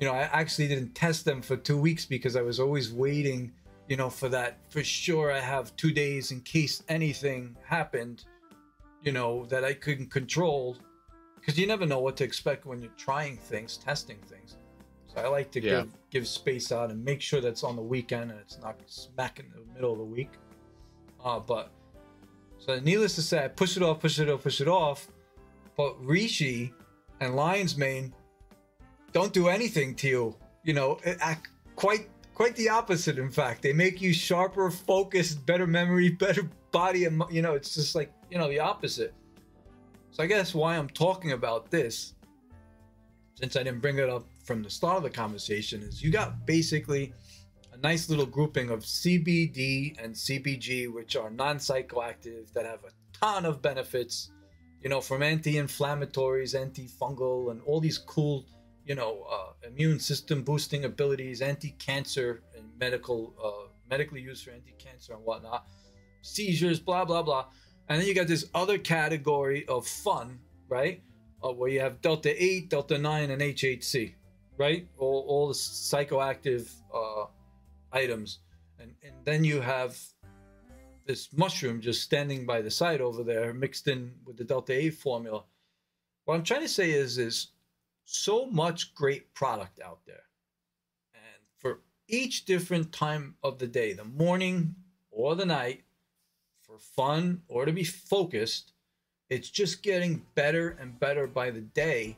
[0.00, 3.52] you know, I actually didn't test them for two weeks because I was always waiting,
[3.88, 4.58] you know, for that.
[4.70, 8.24] For sure, I have two days in case anything happened,
[9.02, 10.76] you know, that I couldn't control.
[11.36, 14.56] Because you never know what to expect when you're trying things, testing things.
[15.06, 15.70] So I like to Yeah.
[15.82, 19.38] give give space out and make sure that's on the weekend and it's not smack
[19.40, 20.30] in the middle of the week.
[21.22, 21.70] Uh, but
[22.58, 25.08] so needless to say, I push it off, push it off, push it off.
[25.76, 26.72] But Reishi
[27.20, 28.12] and Lion's Mane
[29.12, 30.36] don't do anything to you.
[30.64, 33.18] You know, it, act quite quite the opposite.
[33.18, 37.74] In fact, they make you sharper, focused, better memory, better body, and you know, it's
[37.74, 39.14] just like you know the opposite.
[40.10, 42.14] So I guess why I'm talking about this,
[43.34, 46.46] since I didn't bring it up from the start of the conversation, is you got
[46.46, 47.12] basically
[47.72, 53.44] a nice little grouping of CBD and CBG, which are non-psychoactive that have a ton
[53.44, 54.30] of benefits
[54.82, 58.46] you know, from anti-inflammatories, antifungal, and all these cool,
[58.86, 65.14] you know, uh, immune system boosting abilities, anti-cancer, and medical, uh, medically used for anti-cancer
[65.14, 65.66] and whatnot,
[66.22, 67.46] seizures, blah blah blah,
[67.88, 71.02] and then you got this other category of fun, right?
[71.42, 74.14] Uh, where you have delta eight, delta nine, and HHC,
[74.56, 74.86] right?
[74.98, 77.26] All all the psychoactive uh,
[77.92, 78.40] items,
[78.78, 79.98] and and then you have
[81.08, 84.90] this mushroom just standing by the side over there, mixed in with the Delta 8
[84.90, 85.42] formula.
[86.26, 87.48] What I'm trying to say is, is
[88.04, 90.24] so much great product out there.
[91.14, 94.74] And for each different time of the day, the morning
[95.10, 95.82] or the night,
[96.78, 98.72] for fun or to be focused,
[99.30, 102.16] it's just getting better and better by the day.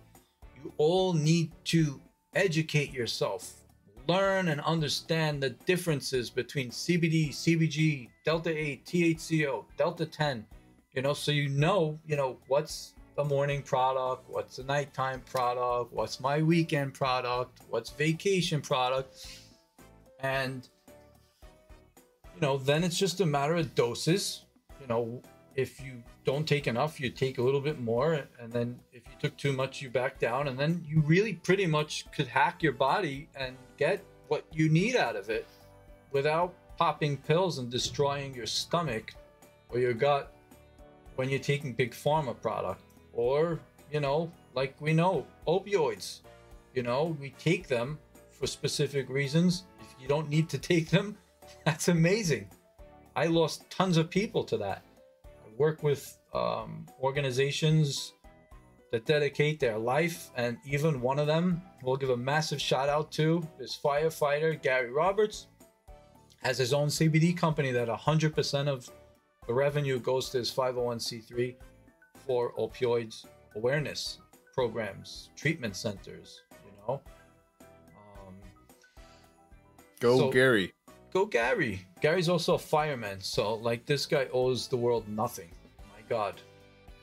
[0.63, 2.01] You all need to
[2.35, 3.61] educate yourself
[4.09, 10.45] learn and understand the differences between CBD, CBG, Delta 8, THCO, Delta 10,
[10.95, 15.93] you know, so you know, you know, what's the morning product, what's the nighttime product,
[15.93, 19.27] what's my weekend product, what's vacation product.
[20.21, 20.69] And
[22.35, 24.45] you know, then it's just a matter of doses.
[24.91, 25.23] Know,
[25.55, 29.13] if you don't take enough, you take a little bit more, and then if you
[29.21, 32.73] took too much, you back down, and then you really pretty much could hack your
[32.73, 35.47] body and get what you need out of it
[36.11, 39.15] without popping pills and destroying your stomach
[39.69, 40.33] or your gut
[41.15, 42.83] when you're taking big pharma product.
[43.13, 43.61] Or
[43.93, 46.21] you know like we know opioids
[46.75, 47.99] you know we take them
[48.31, 49.65] for specific reasons.
[49.81, 51.17] If you don't need to take them
[51.65, 52.49] that's amazing
[53.21, 54.83] i lost tons of people to that.
[55.47, 56.03] I work with
[56.33, 58.15] um, organizations
[58.93, 63.13] that dedicate their life and even one of them we'll give a massive shout out
[63.13, 65.49] to is firefighter gary roberts.
[66.43, 68.89] Has his own cbd company that 100% of
[69.47, 71.57] the revenue goes to his 501c3
[72.27, 74.19] for opioids awareness
[74.55, 76.29] programs treatment centers
[76.65, 76.95] you know?
[78.27, 78.35] Um,
[80.01, 80.73] Go So- Gary.
[81.13, 81.87] Go Gary.
[82.01, 85.51] Gary's also a fireman, so like this guy owes the world nothing.
[85.79, 86.41] My God,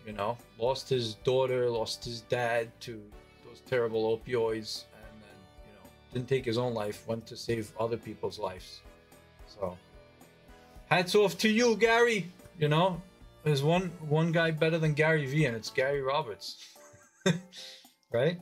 [0.06, 3.02] you know, lost his daughter, lost his dad to
[3.46, 7.72] those terrible opioids, and then you know didn't take his own life, went to save
[7.80, 8.82] other people's lives.
[9.48, 9.78] So,
[10.90, 12.32] hats off to you, Gary.
[12.58, 13.02] You know,
[13.44, 16.58] there's one one guy better than Gary Vee, and it's Gary Roberts,
[18.12, 18.40] right?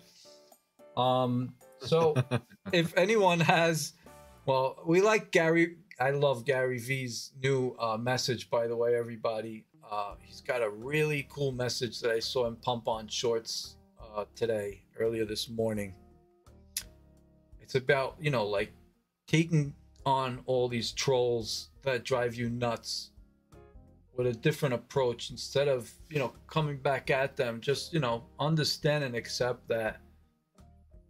[0.96, 1.56] Um.
[1.80, 2.16] So,
[2.72, 3.94] if anyone has,
[4.46, 5.78] well, we like Gary.
[6.00, 9.66] I love Gary Vee's new uh, message, by the way, everybody.
[9.90, 14.26] Uh, he's got a really cool message that I saw him pump on shorts uh,
[14.36, 15.96] today, earlier this morning.
[17.60, 18.72] It's about, you know, like
[19.28, 19.74] taking
[20.06, 23.12] on all these trolls that drive you nuts
[24.16, 27.60] with a different approach instead of, you know, coming back at them.
[27.62, 30.02] Just, you know, understand and accept that,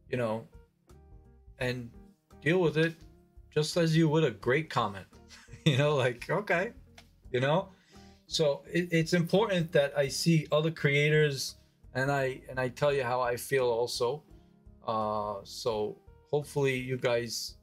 [0.10, 0.48] you know,
[1.60, 1.90] and
[2.42, 2.96] deal with it
[3.56, 5.06] just as you would a great comment.
[5.66, 6.74] you know, like, okay,
[7.32, 7.70] you know?
[8.28, 11.56] So it, it's important that I see other creators
[11.94, 14.24] and I and I tell you how I feel also.
[14.86, 15.98] Uh, so
[16.30, 17.56] hopefully you guys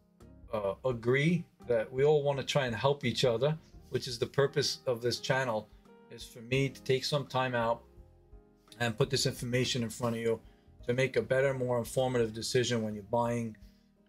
[0.52, 3.57] uh, agree that we all want to try and help each other,
[3.90, 5.68] which is the purpose of this channel,
[6.11, 7.83] is for me to take some time out
[8.81, 10.40] and put this information in front of you
[10.87, 13.57] to make a better, more informative decision when you're buying,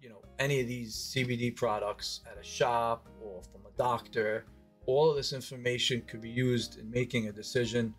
[0.03, 4.45] you know, any of these CBD products at a shop or from a doctor.
[4.85, 7.95] All of this information could be used in making a decision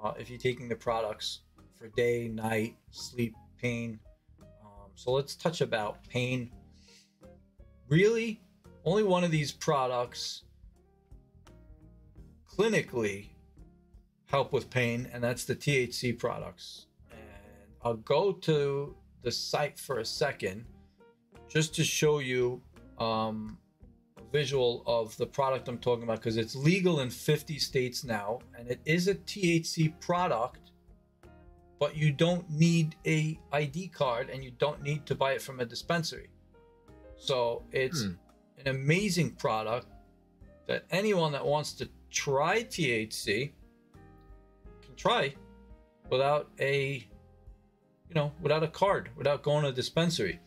[0.00, 1.40] uh, if you're taking the products
[1.74, 3.98] for day, night, sleep, pain.
[4.40, 6.52] Um, so let's touch about pain.
[7.88, 8.40] Really,
[8.84, 10.44] only one of these products
[12.48, 13.30] clinically
[14.26, 16.86] help with pain, and that's the THC products.
[17.10, 17.18] And
[17.82, 20.64] I'll go to the site for a second
[21.50, 22.62] just to show you
[22.98, 23.58] um,
[24.16, 28.38] a visual of the product I'm talking about because it's legal in 50 states now,
[28.56, 30.70] and it is a THC product
[31.80, 35.60] but you don't need a ID card and you don't need to buy it from
[35.60, 36.28] a dispensary.
[37.16, 38.12] So it's hmm.
[38.58, 39.86] an amazing product
[40.68, 43.50] that anyone that wants to try THC
[44.82, 45.34] can try
[46.10, 47.06] without a
[48.08, 50.38] you know without a card without going to a dispensary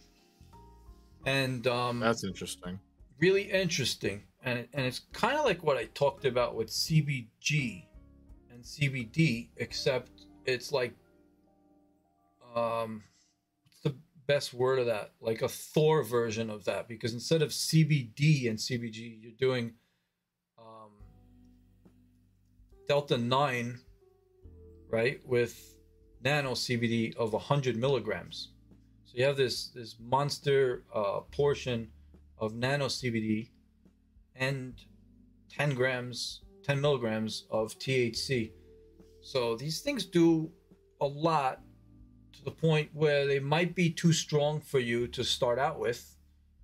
[1.26, 2.80] and um that's interesting.
[3.20, 4.24] really interesting.
[4.44, 7.86] And and it's kind of like what i talked about with cbg
[8.52, 10.94] and cbd except it's like
[12.56, 13.04] um
[13.64, 13.96] what's the
[14.28, 15.12] best word of that?
[15.22, 19.74] Like a thor version of that because instead of cbd and cbg you're doing
[20.60, 20.92] um
[22.88, 23.80] delta 9
[24.90, 25.76] right with
[26.24, 28.53] nano cbd of 100 milligrams
[29.14, 31.88] so you have this this monster uh, portion
[32.40, 33.50] of nano cbd
[34.36, 34.74] and
[35.50, 38.52] 10 grams 10 milligrams of thc
[39.22, 40.52] so these things do
[41.00, 41.62] a lot
[42.34, 46.14] to the point where they might be too strong for you to start out with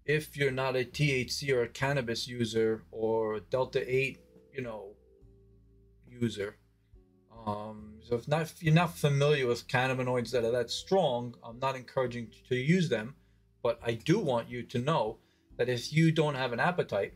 [0.10, 4.20] if you're not a THC or a cannabis user or a Delta 8,
[4.52, 4.96] you know,
[6.08, 6.58] user.
[7.50, 11.60] Um, so if not if you're not familiar with cannabinoids that are that strong, I'm
[11.60, 13.16] not encouraging to use them,
[13.64, 15.18] but I do want you to know
[15.58, 17.14] that if you don't have an appetite,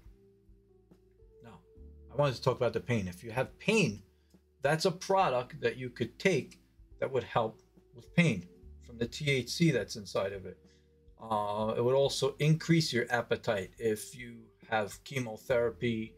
[1.44, 1.52] no,
[2.12, 3.08] I wanted to talk about the pain.
[3.08, 4.02] If you have pain,
[4.62, 6.60] that's a product that you could take
[7.00, 7.62] that would help
[7.96, 8.48] with pain
[8.86, 10.58] from the THC that's inside of it.
[11.22, 14.38] Uh, it would also increase your appetite if you
[14.70, 16.14] have chemotherapy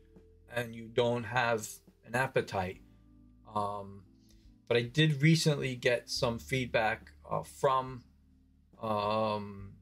[0.55, 1.67] and you don't have
[2.05, 2.81] an appetite.
[3.55, 4.03] Um,
[4.67, 8.03] but I did recently get some feedback uh, from
[8.81, 9.73] um,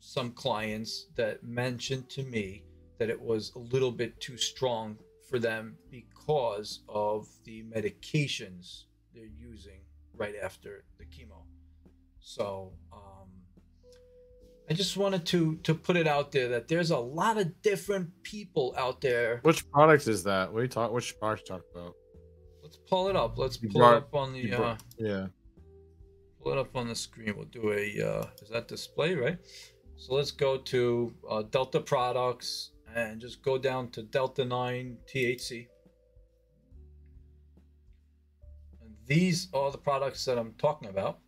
[0.00, 2.62] some clients that mentioned to me
[2.98, 4.96] that it was a little bit too strong
[5.28, 9.80] for them because of the medications they're using
[10.16, 11.42] right after the chemo.
[12.20, 13.28] So um,
[14.70, 18.10] I just wanted to to put it out there that there's a lot of different
[18.22, 19.40] people out there.
[19.42, 20.52] Which product is that?
[20.52, 20.92] What you talk?
[20.92, 21.94] Which product talk about?
[22.76, 23.38] Let's pull it up.
[23.38, 24.52] Let's pull it up on the.
[24.52, 25.26] Uh, yeah.
[26.42, 27.34] Pull it up on the screen.
[27.36, 28.20] We'll do a.
[28.20, 29.38] Uh, is that display right?
[29.96, 35.68] So let's go to uh, Delta products and just go down to Delta 9 THC.
[38.82, 41.18] And these are the products that I'm talking about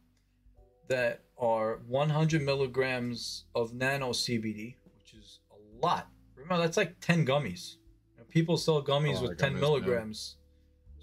[0.88, 6.08] that are 100 milligrams of nano CBD, which is a lot.
[6.36, 7.76] Remember, that's like 10 gummies.
[8.12, 10.37] You know, people sell gummies oh, with 10 gummies, milligrams.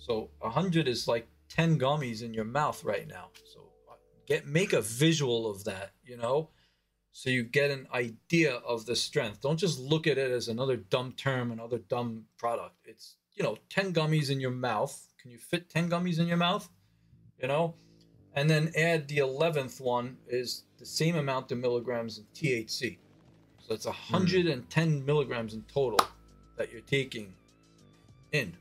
[0.05, 3.29] So 100 is like 10 gummies in your mouth right now.
[3.53, 3.95] So uh,
[4.27, 6.49] get make a visual of that, you know,
[7.11, 9.41] so you get an idea of the strength.
[9.41, 12.75] Don't just look at it as another dumb term, another dumb product.
[12.85, 16.37] It's you know 10 gummies in your mouth can you fit 10 gummies in your
[16.37, 16.69] mouth
[17.41, 17.73] you know
[18.35, 22.97] and then add the 11th one is the same amount of milligrams in THC.
[23.59, 26.05] So it's 110 milligrams in total
[26.57, 27.33] that you're taking
[28.33, 28.55] in.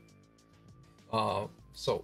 [1.11, 2.03] Uh, so,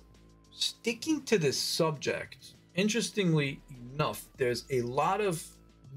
[0.52, 3.60] sticking to this subject, interestingly
[3.94, 5.44] enough, there's a lot of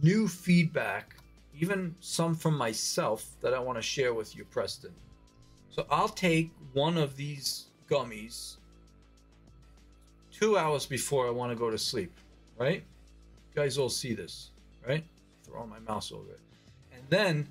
[0.03, 1.17] new feedback,
[1.59, 4.93] even some from myself, that I want to share with you, Preston.
[5.71, 8.57] So, I'll take one of these gummies
[10.35, 12.13] two hours before I want to go to sleep,
[12.59, 12.83] right?
[13.55, 14.51] You guys all see this,
[14.87, 15.05] right?
[15.45, 16.41] Throwing my mouse over it.
[16.93, 17.49] And then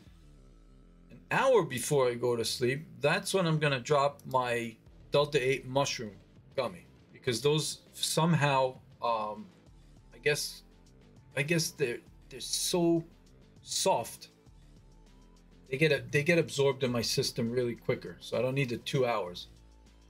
[1.12, 4.76] an hour before I go to sleep, that's when I'm going to drop my
[5.14, 6.16] Delta 8 mushroom
[6.55, 9.45] gummy because those somehow um
[10.14, 10.64] I guess
[11.38, 11.99] I guess they're
[12.30, 13.03] they're so
[13.61, 14.30] soft.
[15.70, 18.78] They get they get absorbed in my system really quicker, so I don't need the
[18.78, 19.47] 2 hours.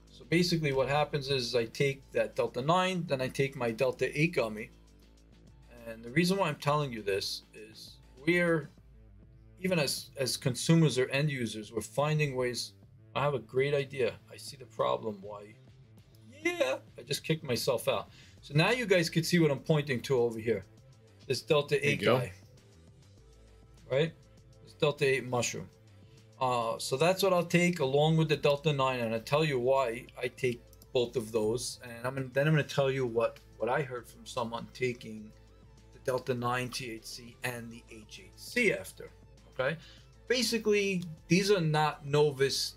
[0.08, 4.06] So basically what happens is I take that Delta 9, then I take my Delta
[4.18, 4.70] 8 gummy.
[5.86, 8.70] And the reason why I'm telling you this is we're
[9.60, 12.72] even as as consumers or end users, we're finding ways
[13.14, 14.14] I have a great idea.
[14.32, 15.18] I see the problem.
[15.20, 15.54] Why?
[16.42, 18.08] Yeah, I just kicked myself out.
[18.40, 20.64] So now you guys can see what I'm pointing to over here.
[21.26, 22.18] This Delta 8 you go.
[22.18, 22.32] guy.
[23.90, 24.12] Right?
[24.62, 25.68] This Delta 8 mushroom.
[26.40, 29.58] Uh, so that's what I'll take along with the Delta 9, and I'll tell you
[29.58, 30.62] why I take
[30.92, 31.80] both of those.
[31.82, 34.66] And I'm gonna, then I'm going to tell you what, what I heard from someone
[34.74, 35.30] taking
[35.94, 39.10] the Delta 9 THC and the HHC after.
[39.58, 39.78] Okay?
[40.28, 42.74] Basically, these are not novice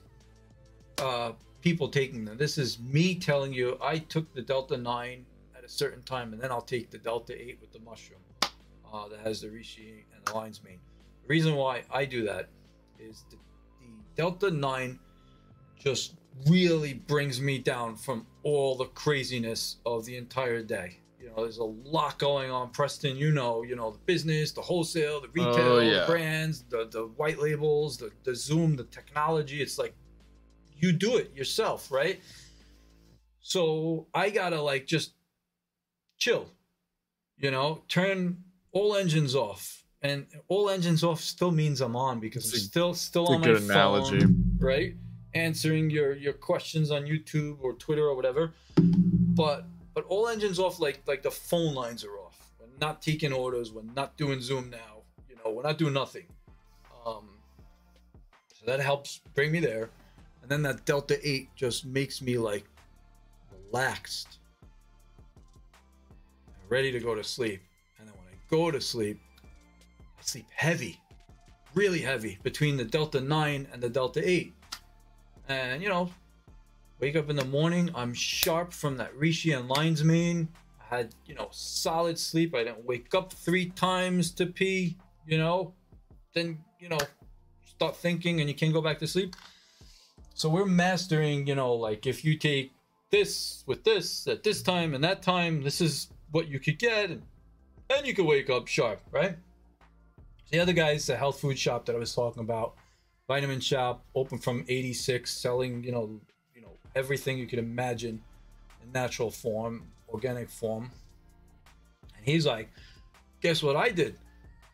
[0.99, 1.31] uh,
[1.61, 2.37] people taking them.
[2.37, 5.25] This is me telling you I took the Delta 9
[5.57, 8.21] at a certain time, and then I'll take the Delta 8 with the mushroom
[8.93, 10.79] uh, that has the reishi and the lion's mane.
[11.23, 12.49] The reason why I do that
[12.99, 13.35] is the,
[13.81, 14.99] the Delta 9
[15.79, 16.15] just
[16.47, 20.99] really brings me down from all the craziness of the entire day.
[21.19, 23.17] You know, there's a lot going on, Preston.
[23.17, 26.01] You know, you know the business, the wholesale, the retail, Oh, yeah.
[26.01, 29.61] the brands, the the white labels, the the Zoom, the technology.
[29.61, 29.93] It's like
[30.80, 32.21] you do it yourself, right?
[33.41, 35.13] So I gotta like just
[36.17, 36.49] chill,
[37.38, 39.84] you know, turn all engines off.
[40.03, 43.41] And all engines off still means I'm on because I'm a- still still it's on
[43.41, 44.19] my good analogy.
[44.19, 44.93] phone, right?
[45.34, 48.53] Answering your your questions on YouTube or Twitter or whatever.
[48.78, 49.65] But
[49.95, 52.51] but all engines off like like the phone lines are off.
[52.59, 53.71] We're not taking orders.
[53.71, 55.03] We're not doing Zoom now.
[55.30, 56.28] You know, we're not doing nothing.
[57.05, 57.30] Um,
[58.53, 59.89] so that helps bring me there.
[60.47, 62.63] And then that Delta 8 just makes me like
[63.51, 64.37] relaxed.
[66.69, 67.61] Ready to go to sleep.
[67.99, 71.01] And then when I go to sleep, I sleep heavy.
[71.73, 74.53] Really heavy between the Delta 9 and the Delta 8.
[75.49, 76.09] And you know,
[77.01, 80.47] wake up in the morning, I'm sharp from that Reishi and Lion's Mane.
[80.79, 82.55] I had, you know, solid sleep.
[82.55, 85.73] I didn't wake up three times to pee, you know.
[86.33, 86.99] Then, you know,
[87.65, 89.35] start thinking and you can't go back to sleep.
[90.38, 92.71] So we're mastering, you know, like if you take
[93.09, 97.09] this with this at this time and that time, this is what you could get,
[97.09, 97.23] and
[97.89, 99.35] then you could wake up sharp, right?
[100.51, 102.75] The other guy's the health food shop that I was talking about,
[103.27, 106.21] vitamin shop, open from '86, selling, you know,
[106.53, 108.21] you know everything you could imagine
[108.83, 110.91] in natural form, organic form.
[112.15, 112.69] And he's like,
[113.41, 114.19] "Guess what I did?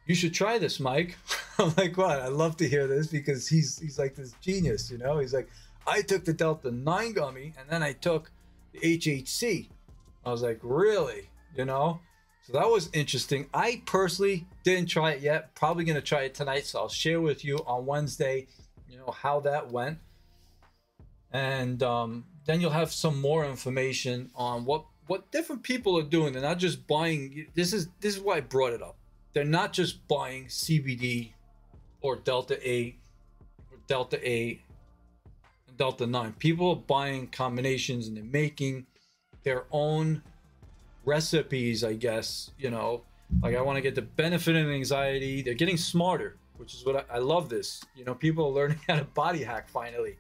[0.08, 1.18] You should try this, Mike."
[1.60, 2.20] I'm like, "What?
[2.20, 5.20] I love to hear this because he's he's like this genius, you know?
[5.20, 5.50] He's like,
[5.86, 8.32] I took the Delta 9 gummy and then I took
[8.72, 9.70] the HHC.
[10.26, 11.30] I was like, really?
[11.56, 12.00] You know?
[12.44, 13.48] So that was interesting.
[13.54, 15.56] I personally didn't try it yet.
[15.56, 16.66] Probably to try it tonight.
[16.66, 18.48] So I'll share with you on Wednesday,
[18.90, 20.00] you know, how that went.
[21.32, 26.32] And um, then you'll have some more information on what what different people are doing.
[26.32, 27.48] They're not just buying.
[27.56, 28.98] This is this is why I brought it up.
[29.34, 31.32] They're not just buying CBD
[32.04, 33.00] or Delta 8
[33.72, 34.62] or Delta 8
[35.70, 36.34] and Delta 9.
[36.34, 38.86] People are buying combinations and they're making
[39.44, 40.22] their own
[41.06, 42.52] recipes, I guess.
[42.60, 43.02] You know,
[43.42, 45.42] like I want to get the benefit and anxiety.
[45.42, 47.84] They're getting smarter, which is what I, I love this.
[47.96, 50.18] You know, people are learning how to body hack finally.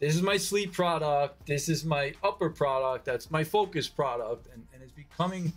[0.00, 1.46] This is my sleep product.
[1.46, 3.04] This is my upper product.
[3.04, 4.48] That's my focus product.
[4.52, 5.52] And, and it's becoming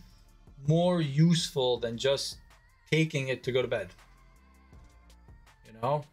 [0.68, 2.38] more useful than just
[2.92, 3.90] taking it to go to bed.
[5.82, 6.06] You know?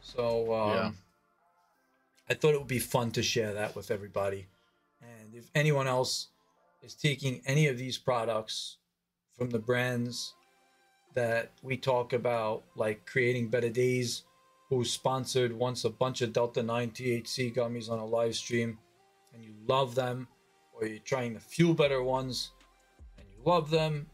[0.00, 0.92] So, um, Yeah.
[2.28, 4.46] I thought it would be fun to share that with everybody.
[5.02, 6.28] And if anyone else
[6.82, 8.78] is taking any of these products
[9.36, 10.34] from the brands
[11.12, 14.22] that we talk about, like Creating Better Days,
[14.68, 18.78] who sponsored once a bunch of Delta 9 THC gummies on a live stream,
[19.32, 20.26] and you love them,
[20.72, 22.52] or you're trying the Fuel Better ones,
[23.18, 24.08] and you love them,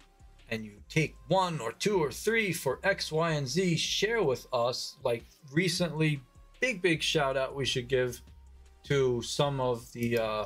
[0.51, 4.47] and you take one or two or three for X, Y, and Z, share with
[4.53, 4.97] us.
[5.05, 6.21] Like recently,
[6.61, 8.21] big, big shout out we should give
[8.85, 10.45] to some of the uh,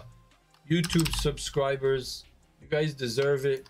[0.70, 2.24] YouTube subscribers.
[2.60, 3.68] You guys deserve it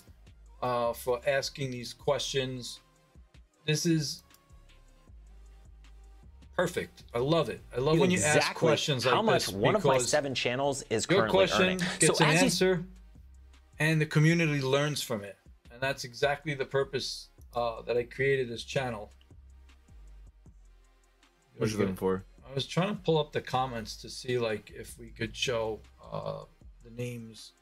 [0.62, 2.80] uh, for asking these questions.
[3.66, 4.24] This is
[6.56, 7.04] perfect.
[7.14, 7.60] I love it.
[7.76, 10.34] I love when you ask exactly questions how like much this one of my seven
[10.34, 11.78] channels is Your currently question earning.
[11.98, 12.84] gets so an as you answer,
[13.78, 15.36] and the community learns from it,
[15.84, 19.12] that's exactly the purpose uh, that I created this channel.
[21.56, 22.24] What you looking for?
[22.48, 25.80] I was trying to pull up the comments to see like if we could show
[26.12, 26.40] uh,
[26.84, 27.52] the names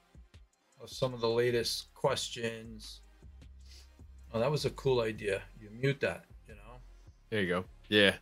[0.80, 3.00] of some of the latest questions.
[4.32, 5.42] Oh, that was a cool idea.
[5.60, 6.80] You mute that, you know.
[7.30, 7.64] There you go.
[7.88, 8.14] Yeah.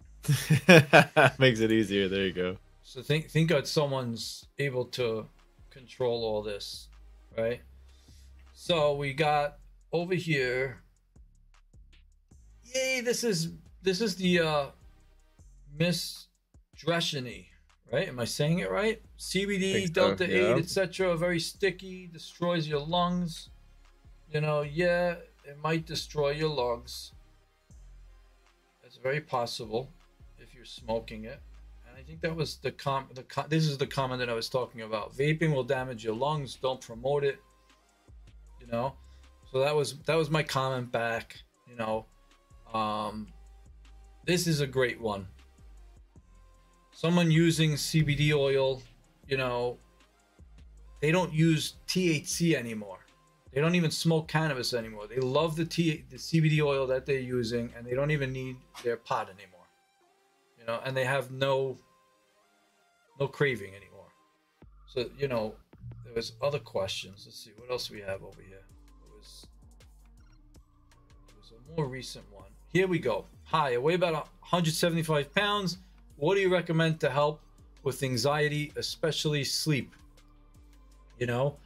[1.38, 2.08] Makes it easier.
[2.08, 2.56] There you go.
[2.82, 5.26] So think think that someone's able to
[5.70, 6.88] control all this,
[7.38, 7.60] right?
[8.52, 9.59] So we got
[9.92, 10.82] over here.
[12.74, 13.00] Yay!
[13.00, 14.66] This is this is the uh,
[15.78, 16.26] Miss
[16.76, 17.46] Dreshany,
[17.92, 18.08] right?
[18.08, 19.02] Am I saying it right?
[19.18, 20.54] CBD, so, Delta yeah.
[20.54, 21.16] Eight, etc.
[21.16, 23.50] Very sticky, destroys your lungs.
[24.32, 27.12] You know, yeah, it might destroy your lungs.
[28.84, 29.90] It's very possible
[30.38, 31.40] if you're smoking it.
[31.88, 33.06] And I think that was the com.
[33.14, 35.16] The com- this is the comment that I was talking about.
[35.16, 36.56] Vaping will damage your lungs.
[36.56, 37.40] Don't promote it.
[38.60, 38.94] You know,
[39.52, 41.36] so that was that was my comment back.
[41.68, 42.06] You know,
[42.72, 43.28] um,
[44.24, 45.26] this is a great one.
[46.92, 48.82] Someone using CBD oil,
[49.26, 49.78] you know,
[51.00, 52.98] they don't use THC anymore.
[53.52, 55.08] They don't even smoke cannabis anymore.
[55.08, 58.56] They love the T the CBD oil that they're using, and they don't even need
[58.84, 59.66] their pot anymore.
[60.58, 61.76] You know, and they have no
[63.18, 64.12] no craving anymore.
[64.86, 65.54] So you know,
[66.04, 67.24] there was other questions.
[67.26, 68.62] Let's see what else we have over here.
[71.76, 72.48] More recent one.
[72.72, 73.24] Here we go.
[73.44, 75.78] Hi, I weigh about 175 pounds.
[76.16, 77.40] What do you recommend to help
[77.82, 79.94] with anxiety, especially sleep?
[81.18, 81.56] You know,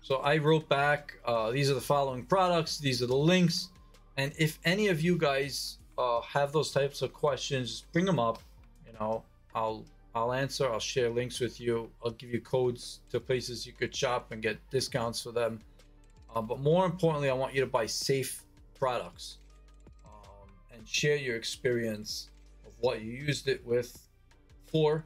[0.00, 3.68] so I wrote back, uh, these are the following products, these are the links.
[4.16, 8.40] And if any of you guys uh, have those types of questions, bring them up.
[8.86, 9.24] You know,
[9.54, 9.84] I'll
[10.14, 10.70] I'll answer.
[10.70, 11.90] I'll share links with you.
[12.04, 15.58] I'll give you codes to places you could shop and get discounts for them.
[16.34, 18.44] Uh, but more importantly, I want you to buy safe
[18.78, 19.38] products
[20.84, 22.28] and share your experience
[22.66, 24.06] of what you used it with,
[24.66, 25.02] for,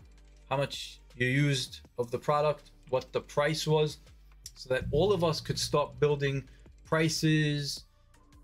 [0.51, 3.99] how much you used of the product, what the price was,
[4.57, 6.43] so that all of us could start building
[6.85, 7.85] prices,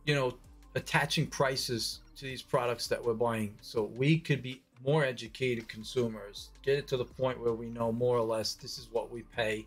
[0.07, 0.35] you know,
[0.77, 6.51] attaching prices to these products that we're buying so we could be more educated consumers,
[6.63, 9.23] get it to the point where we know more or less this is what we
[9.23, 9.67] pay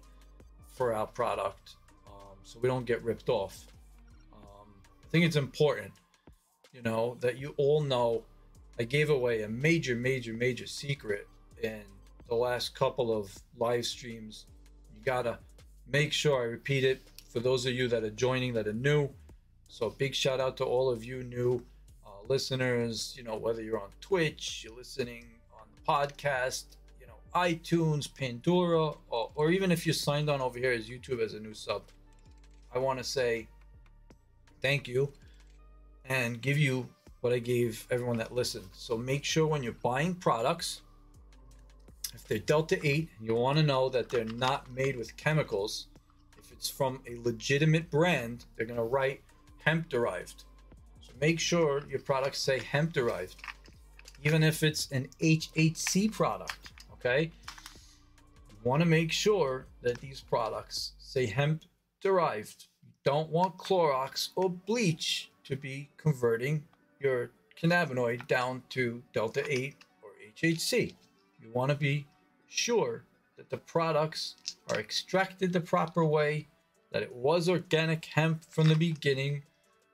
[0.71, 1.75] for our product
[2.07, 3.67] um, so we don't get ripped off.
[4.31, 4.69] Um,
[5.03, 5.91] I think it's important,
[6.77, 8.23] you know, that you all know
[8.79, 11.27] I gave away a major, major, major secret
[11.63, 11.81] in
[12.29, 14.45] the last couple of live streams.
[14.95, 15.39] You gotta
[15.91, 19.09] make sure I repeat it for those of you that are joining that are new.
[19.67, 21.65] So big shout out to all of you new
[22.05, 23.15] uh, listeners.
[23.17, 25.25] You know whether you're on Twitch, you're listening
[25.59, 26.65] on the podcast,
[27.01, 31.21] you know iTunes, Pandora, or, or even if you're signed on over here as YouTube
[31.21, 31.81] as a new sub.
[32.71, 33.47] I want to say
[34.61, 35.11] thank you
[36.09, 36.87] and give you
[37.21, 38.69] what I gave everyone that listened.
[38.73, 40.81] So make sure when you're buying products,
[42.13, 45.87] if they're Delta 8, you want to know that they're not made with chemicals.
[46.37, 49.21] If it's from a legitimate brand, they're going to write
[49.63, 50.45] hemp derived.
[51.01, 53.35] So make sure your products say hemp derived,
[54.23, 56.71] even if it's an HHC product.
[56.93, 57.31] Okay.
[58.49, 61.63] You want to make sure that these products say hemp
[62.01, 62.67] derived.
[62.83, 66.63] You don't want Clorox or bleach to be converting
[66.99, 70.93] your cannabinoid down to Delta 8 or HHC.
[71.41, 72.05] You want to be
[72.47, 73.05] sure
[73.37, 74.35] that the products
[74.69, 76.47] are extracted the proper way,
[76.91, 79.43] that it was organic hemp from the beginning,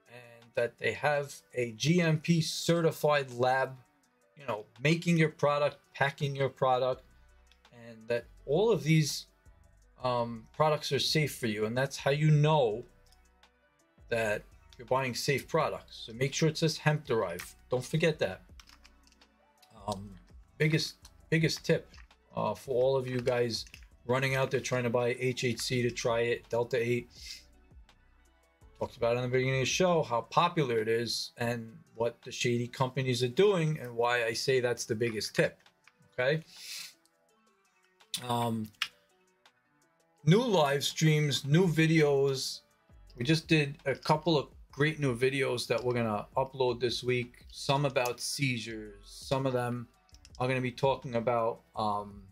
[0.08, 3.76] and that they have a GMP certified lab,
[4.36, 7.04] you know, making your product, packing your product,
[7.88, 9.28] and that all of these
[10.04, 11.66] um, products are safe for you.
[11.66, 12.86] And that's how you know
[14.10, 14.44] that
[14.84, 16.04] you're buying safe products.
[16.06, 17.56] So make sure it says hemp derived.
[17.70, 18.42] Don't forget that.
[19.88, 20.10] Um,
[20.58, 20.96] biggest
[21.30, 21.88] biggest tip
[22.36, 23.66] uh, for all of you guys
[24.06, 27.10] running out there trying to buy HHC to try it, Delta 8.
[28.80, 32.32] Talked about in the beginning of the show how popular it is and what the
[32.32, 35.58] shady companies are doing and why I say that's the biggest tip.
[36.14, 36.44] Okay.
[38.28, 38.68] Um,
[40.26, 42.62] new live streams, new videos.
[43.18, 47.46] We just did a couple of great new videos that we're gonna upload this week.
[47.52, 48.96] Some about seizures.
[49.06, 49.88] Some of them
[50.40, 52.24] are gonna be talking about um,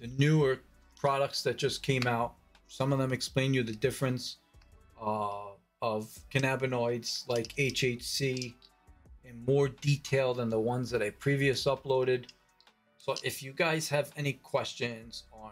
[0.00, 0.60] the newer
[0.96, 2.32] products that just came out.
[2.66, 4.38] Some of them explain you the difference
[5.00, 5.50] uh,
[5.82, 8.54] of cannabinoids like HHC
[9.24, 12.24] in more detail than the ones that I previous uploaded.
[12.96, 15.50] So if you guys have any questions on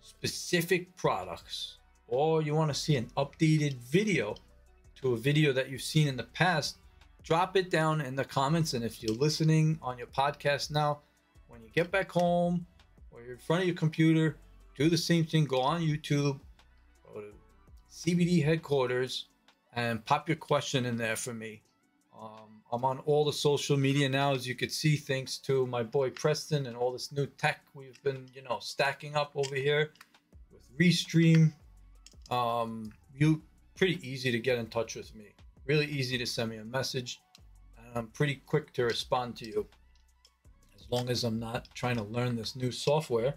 [0.00, 4.36] specific products or you want to see an updated video
[5.02, 6.78] to a video that you've seen in the past,
[7.22, 8.74] drop it down in the comments.
[8.74, 11.00] And if you're listening on your podcast now,
[11.48, 12.66] when you get back home
[13.10, 14.36] or you're in front of your computer,
[14.76, 15.44] do the same thing.
[15.44, 16.40] Go on YouTube,
[17.02, 17.32] go to
[17.92, 19.26] CBD headquarters,
[19.74, 21.62] and pop your question in there for me.
[22.20, 25.82] Um, I'm on all the social media now, as you could see, thanks to my
[25.82, 29.92] boy Preston and all this new tech we've been, you know, stacking up over here
[30.52, 31.52] with Restream.
[32.30, 33.42] Um, you
[33.76, 35.26] pretty easy to get in touch with me.
[35.66, 37.20] Really easy to send me a message,
[37.78, 39.66] and I'm pretty quick to respond to you.
[40.74, 43.34] As long as I'm not trying to learn this new software,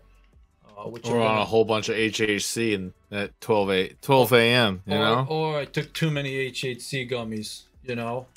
[0.78, 4.82] uh, which I'm on a whole bunch of HHC and at 12 a 12 a.m.
[4.88, 5.28] You or, know.
[5.30, 8.28] or I took too many HHC gummies, you know.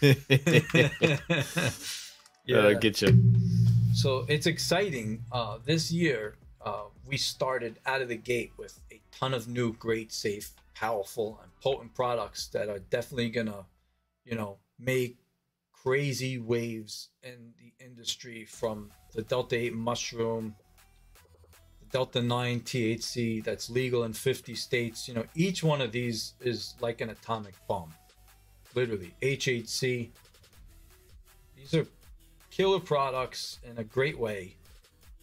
[2.46, 3.32] That'll get you.
[3.94, 5.24] So it's exciting.
[5.30, 9.72] Uh, this year, uh, we started out of the gate with a ton of new,
[9.74, 13.64] great, safe, powerful, and potent products that are definitely gonna,
[14.24, 15.16] you know, make
[15.72, 18.44] crazy waves in the industry.
[18.44, 20.56] From the Delta Eight mushroom,
[21.78, 25.06] the Delta Nine THC that's legal in 50 states.
[25.06, 27.94] You know, each one of these is like an atomic bomb.
[28.74, 30.10] Literally, HHC.
[31.56, 31.86] These are
[32.50, 34.56] killer products in a great way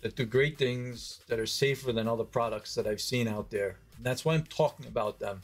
[0.01, 3.75] that do great things that are safer than other products that I've seen out there.
[3.97, 5.41] And that's why I'm talking about them.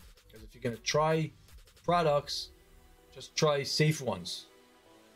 [0.56, 1.32] You're going to try
[1.84, 2.49] products,
[3.14, 4.45] just try safe ones.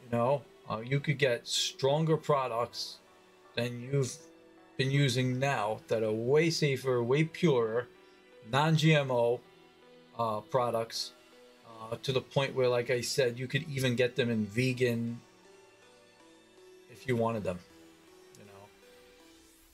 [0.04, 2.98] You know, uh, you could get stronger products
[3.56, 4.14] than you've
[4.78, 7.88] been using now that are way safer, way purer,
[8.52, 9.40] non GMO
[10.18, 11.14] uh, products.
[11.66, 15.22] Uh, to the point where, like I said, you could even get them in vegan
[16.92, 17.58] if you wanted them.
[18.38, 18.68] You know,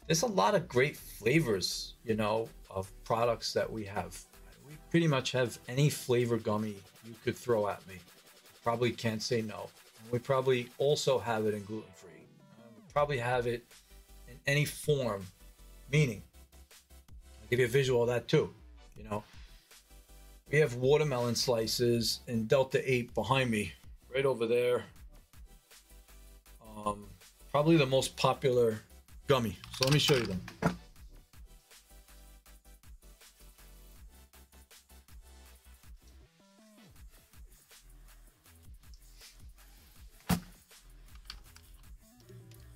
[0.05, 4.23] there's a lot of great flavors, you know, of products that we have.
[4.95, 7.95] Pretty much have any flavor gummy you could throw at me.
[8.63, 9.69] Probably can't say no.
[10.01, 12.23] And we probably also have it in gluten free.
[12.57, 13.65] Uh, probably have it
[14.29, 15.25] in any form,
[15.91, 16.23] meaning,
[17.41, 18.53] I'll give you a visual of that too.
[18.95, 19.21] You know,
[20.49, 23.73] we have watermelon slices in Delta 8 behind me,
[24.13, 24.85] right over there
[26.77, 27.05] um,
[27.51, 28.79] probably the most popular
[29.27, 29.57] gummy.
[29.73, 30.41] So let me show you them.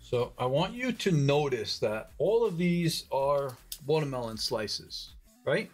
[0.09, 3.55] So I want you to notice that all of these are
[3.85, 5.11] watermelon slices,
[5.45, 5.69] right?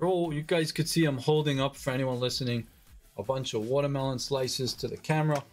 [0.00, 2.66] They're you guys could see I'm holding up for anyone listening
[3.18, 5.44] a bunch of watermelon slices to the camera.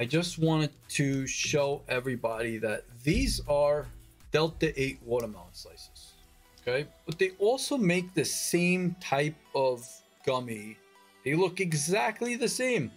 [0.00, 3.86] I just wanted to show everybody that these are
[4.32, 6.14] Delta 8 watermelon slices.
[6.62, 9.88] Okay, but they also make the same type of
[10.26, 10.76] gummy.
[11.24, 12.90] They look exactly the same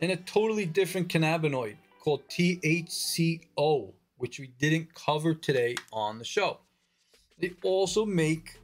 [0.00, 6.58] in a totally different cannabinoid called THCO, which we didn't cover today on the show.
[7.40, 8.58] They also make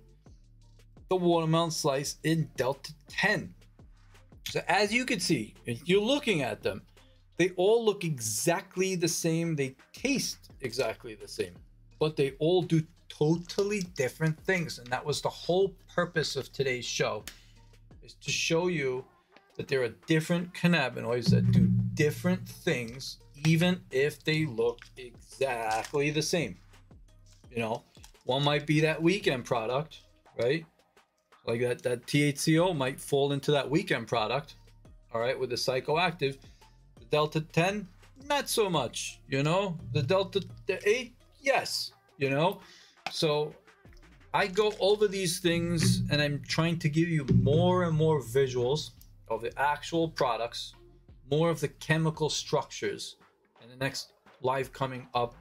[1.08, 3.54] the watermelon slice in Delta 10.
[4.48, 6.82] So as you can see, if you're looking at them,
[7.36, 9.56] they all look exactly the same.
[9.56, 11.54] They taste exactly the same,
[11.98, 14.78] but they all do totally different things.
[14.78, 17.24] And that was the whole purpose of today's show
[18.02, 19.04] is to show you
[19.56, 26.22] that there are different cannabinoids that do different things, even if they look exactly the
[26.22, 26.56] same.
[27.50, 27.82] You know,
[28.24, 30.00] one might be that weekend product,
[30.40, 30.64] right?
[31.46, 34.56] Like that, that THCO might fall into that weekend product,
[35.12, 36.38] all right, with the psychoactive.
[36.98, 37.86] The Delta 10,
[38.28, 39.78] not so much, you know.
[39.92, 42.60] The Delta the 8, yes, you know.
[43.10, 43.54] So
[44.32, 48.90] I go over these things and I'm trying to give you more and more visuals
[49.28, 50.74] of the actual products,
[51.30, 53.16] more of the chemical structures
[53.78, 55.34] the next live coming up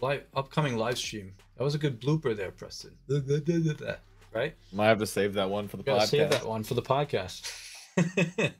[0.00, 1.32] live upcoming live stream.
[1.56, 2.92] That was a good blooper there, Preston.
[4.32, 4.54] Right?
[4.72, 6.06] Might have to save that one for the podcast.
[6.08, 7.48] save that one for the podcast.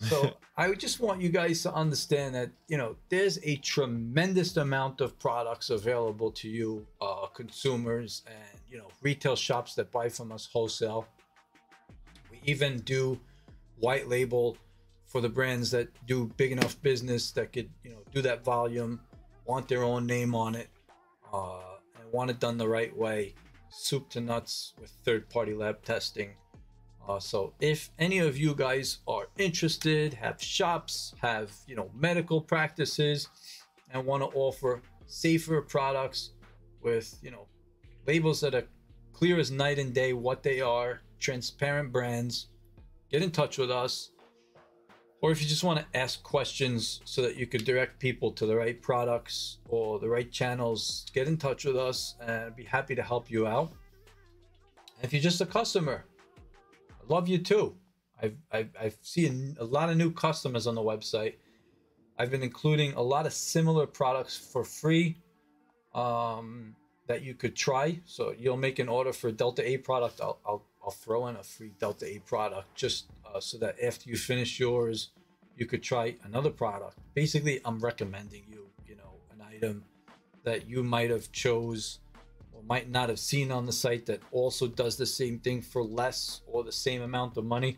[0.00, 5.00] so I just want you guys to understand that you know there's a tremendous amount
[5.00, 10.32] of products available to you, uh, consumers, and you know retail shops that buy from
[10.32, 11.06] us wholesale.
[12.28, 13.20] We even do
[13.78, 14.56] white label
[15.10, 19.00] for the brands that do big enough business that could you know do that volume,
[19.44, 20.68] want their own name on it,
[21.32, 23.34] uh, and want it done the right way,
[23.70, 26.30] soup to nuts with third party lab testing.
[27.08, 32.40] Uh, so if any of you guys are interested, have shops, have you know medical
[32.40, 33.28] practices,
[33.92, 36.30] and want to offer safer products
[36.82, 37.48] with you know
[38.06, 38.68] labels that are
[39.12, 42.46] clear as night and day what they are, transparent brands,
[43.10, 44.12] get in touch with us.
[45.22, 48.46] Or if you just want to ask questions so that you could direct people to
[48.46, 52.94] the right products or the right channels, get in touch with us and be happy
[52.94, 53.70] to help you out.
[55.02, 56.04] if you're just a customer,
[56.90, 57.76] I love you too.
[58.22, 61.34] I've, I've, I've seen a lot of new customers on the website.
[62.18, 65.18] I've been including a lot of similar products for free
[65.94, 66.74] um,
[67.06, 68.00] that you could try.
[68.04, 70.20] So you'll make an order for a Delta 8 product.
[70.22, 74.08] I'll, I'll, I'll throw in a free Delta 8 product just uh, so that after
[74.08, 75.10] you finish yours,
[75.56, 76.98] you could try another product.
[77.14, 79.84] Basically, I'm recommending you, you know, an item
[80.44, 82.00] that you might have chose
[82.52, 85.82] or might not have seen on the site that also does the same thing for
[85.82, 87.76] less or the same amount of money.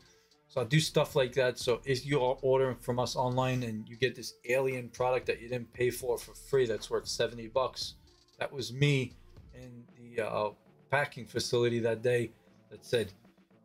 [0.49, 1.59] So I do stuff like that.
[1.59, 5.41] So if you are ordering from us online and you get this alien product that
[5.41, 7.95] you didn't pay for for free, that's worth 70 bucks.
[8.39, 9.15] That was me
[9.55, 10.51] in the uh,
[10.91, 12.33] packing facility that day
[12.71, 13.13] that said,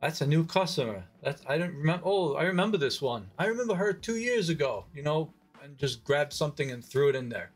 [0.02, 1.04] that's a new customer.
[1.24, 2.04] That's I don't remember.
[2.06, 3.28] Oh, I remember this one.
[3.40, 4.86] I remember her two years ago.
[4.94, 5.34] You know,
[5.64, 7.52] and just grabbed something and threw it in there.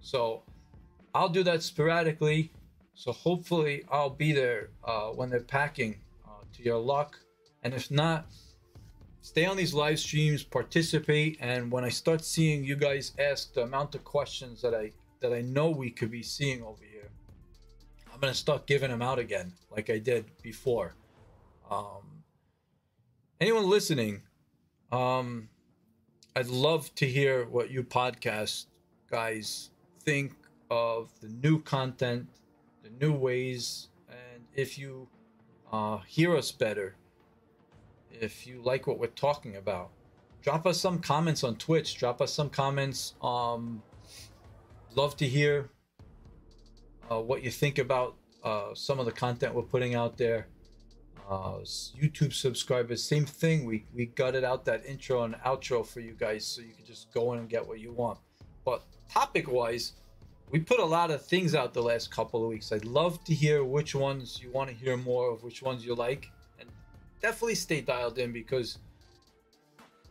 [0.00, 0.42] So
[1.14, 2.52] I'll do that sporadically.
[2.94, 5.96] So hopefully I'll be there uh, when they're packing.
[6.26, 7.18] Uh, to your luck,
[7.62, 8.26] and if not,
[9.22, 13.62] stay on these live streams, participate, and when I start seeing you guys ask the
[13.62, 17.10] amount of questions that I that I know we could be seeing over here,
[18.12, 20.94] I'm gonna start giving them out again, like I did before.
[21.70, 22.24] Um,
[23.40, 24.22] anyone listening,
[24.90, 25.48] um,
[26.34, 28.66] I'd love to hear what you podcast
[29.08, 30.34] guys think
[30.68, 32.26] of the new content,
[32.82, 35.06] the new ways, and if you
[35.72, 36.96] uh, hear us better,
[38.10, 39.90] if you like what we're talking about,
[40.42, 41.96] drop us some comments on Twitch.
[41.96, 43.14] Drop us some comments.
[43.22, 43.80] Um,
[44.96, 45.70] love to hear
[47.08, 50.48] uh, what you think about uh, some of the content we're putting out there
[51.30, 53.64] uh, YouTube subscribers, same thing.
[53.64, 57.14] We we gutted out that intro and outro for you guys, so you can just
[57.14, 58.18] go in and get what you want.
[58.64, 59.92] But topic wise,
[60.50, 62.72] we put a lot of things out the last couple of weeks.
[62.72, 65.94] I'd love to hear which ones you want to hear more of, which ones you
[65.94, 66.28] like,
[66.58, 66.68] and
[67.22, 68.78] definitely stay dialed in because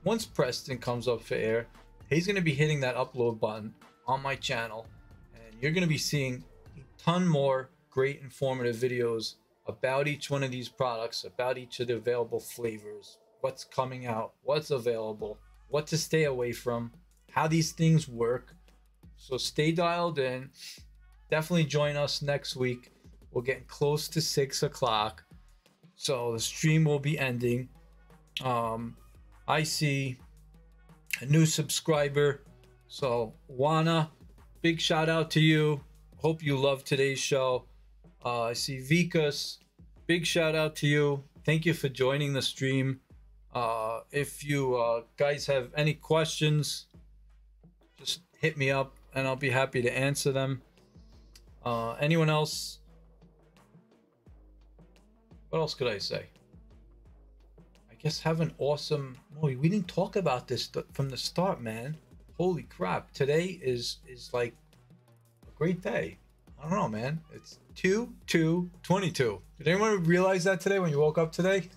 [0.06, 1.68] once Preston comes up for air,
[2.10, 3.74] he's going to be hitting that upload button
[4.08, 4.88] on my channel,
[5.36, 6.46] and you're going to be seeing
[6.78, 9.36] a ton more great informative videos
[9.70, 14.34] about each one of these products, about each of the available flavors, what's coming out,
[14.44, 15.38] what's available,
[15.70, 16.92] what to stay away from,
[17.32, 18.56] how these things work.
[19.16, 20.50] So stay dialed in.
[21.30, 22.92] Definitely join us next week.
[23.32, 25.24] We're getting close to six o'clock.
[25.96, 27.70] So the stream will be ending.
[28.44, 28.98] Um,
[29.48, 30.18] I see
[31.22, 32.42] a new subscriber.
[32.88, 34.10] So Juana,
[34.64, 35.82] big shout out to you.
[36.18, 37.66] Hope you love today's show.
[38.24, 39.58] Uh, I see Vikas.
[40.08, 41.24] Big shout out to you.
[41.46, 43.00] Thank you for joining the stream.
[43.54, 46.86] Uh, if you uh, guys have any questions,
[47.98, 50.62] just hit me up and I'll be happy to answer them.
[51.66, 52.80] Uh, anyone else?
[55.50, 56.26] What else could I say?
[57.90, 59.18] I guess have an awesome.
[59.42, 61.98] We didn't talk about this from the start, man.
[62.38, 63.12] Holy crap!
[63.12, 64.56] Today is is like
[65.48, 66.18] a great day.
[66.60, 67.22] I don't know, man.
[67.34, 69.42] It's 2 2 22.
[69.58, 71.70] Did anyone realize that today when you woke up today?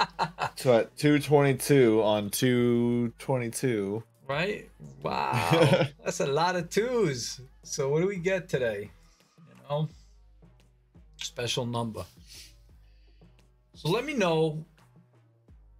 [0.56, 4.02] so at 222 on 222.
[4.28, 4.70] Right?
[5.02, 5.86] Wow.
[6.04, 7.40] That's a lot of twos.
[7.62, 8.90] So what do we get today?
[9.38, 9.88] You know?
[11.16, 12.04] Special number.
[13.74, 14.64] So let me know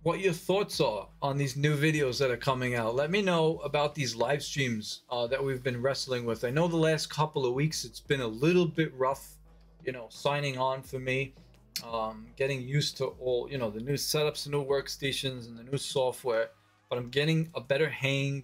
[0.03, 2.94] what your thoughts are on these new videos that are coming out.
[2.96, 6.44] Let me know about these live streams uh, that we've been wrestling with.
[6.44, 9.36] I know the last couple of weeks it's been a little bit rough,
[9.84, 11.34] you know, signing on for me,
[11.88, 15.62] um, getting used to all, you know, the new setups, the new workstations, and the
[15.62, 16.50] new software.
[16.90, 18.42] But I'm getting a better hang,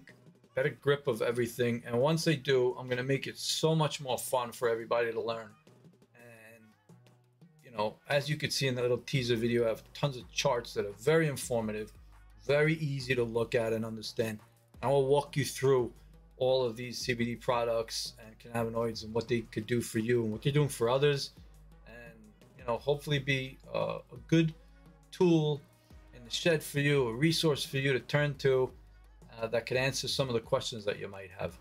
[0.55, 1.83] better grip of everything.
[1.85, 5.11] And once I do, I'm going to make it so much more fun for everybody
[5.11, 5.49] to learn
[7.69, 10.29] you know, as you could see in the little teaser video, I have tons of
[10.31, 11.91] charts that are very informative,
[12.45, 14.39] very easy to look at and understand.
[14.81, 15.91] I will walk you through
[16.37, 20.31] all of these CBD products and cannabinoids and what they could do for you and
[20.31, 21.31] what they're doing for others,
[21.87, 22.13] and
[22.57, 24.53] you know, hopefully be uh, a good
[25.11, 25.61] tool
[26.15, 28.71] in a shed for you, a resource for you to turn to
[29.39, 31.57] uh, that could answer some of the questions that you might have.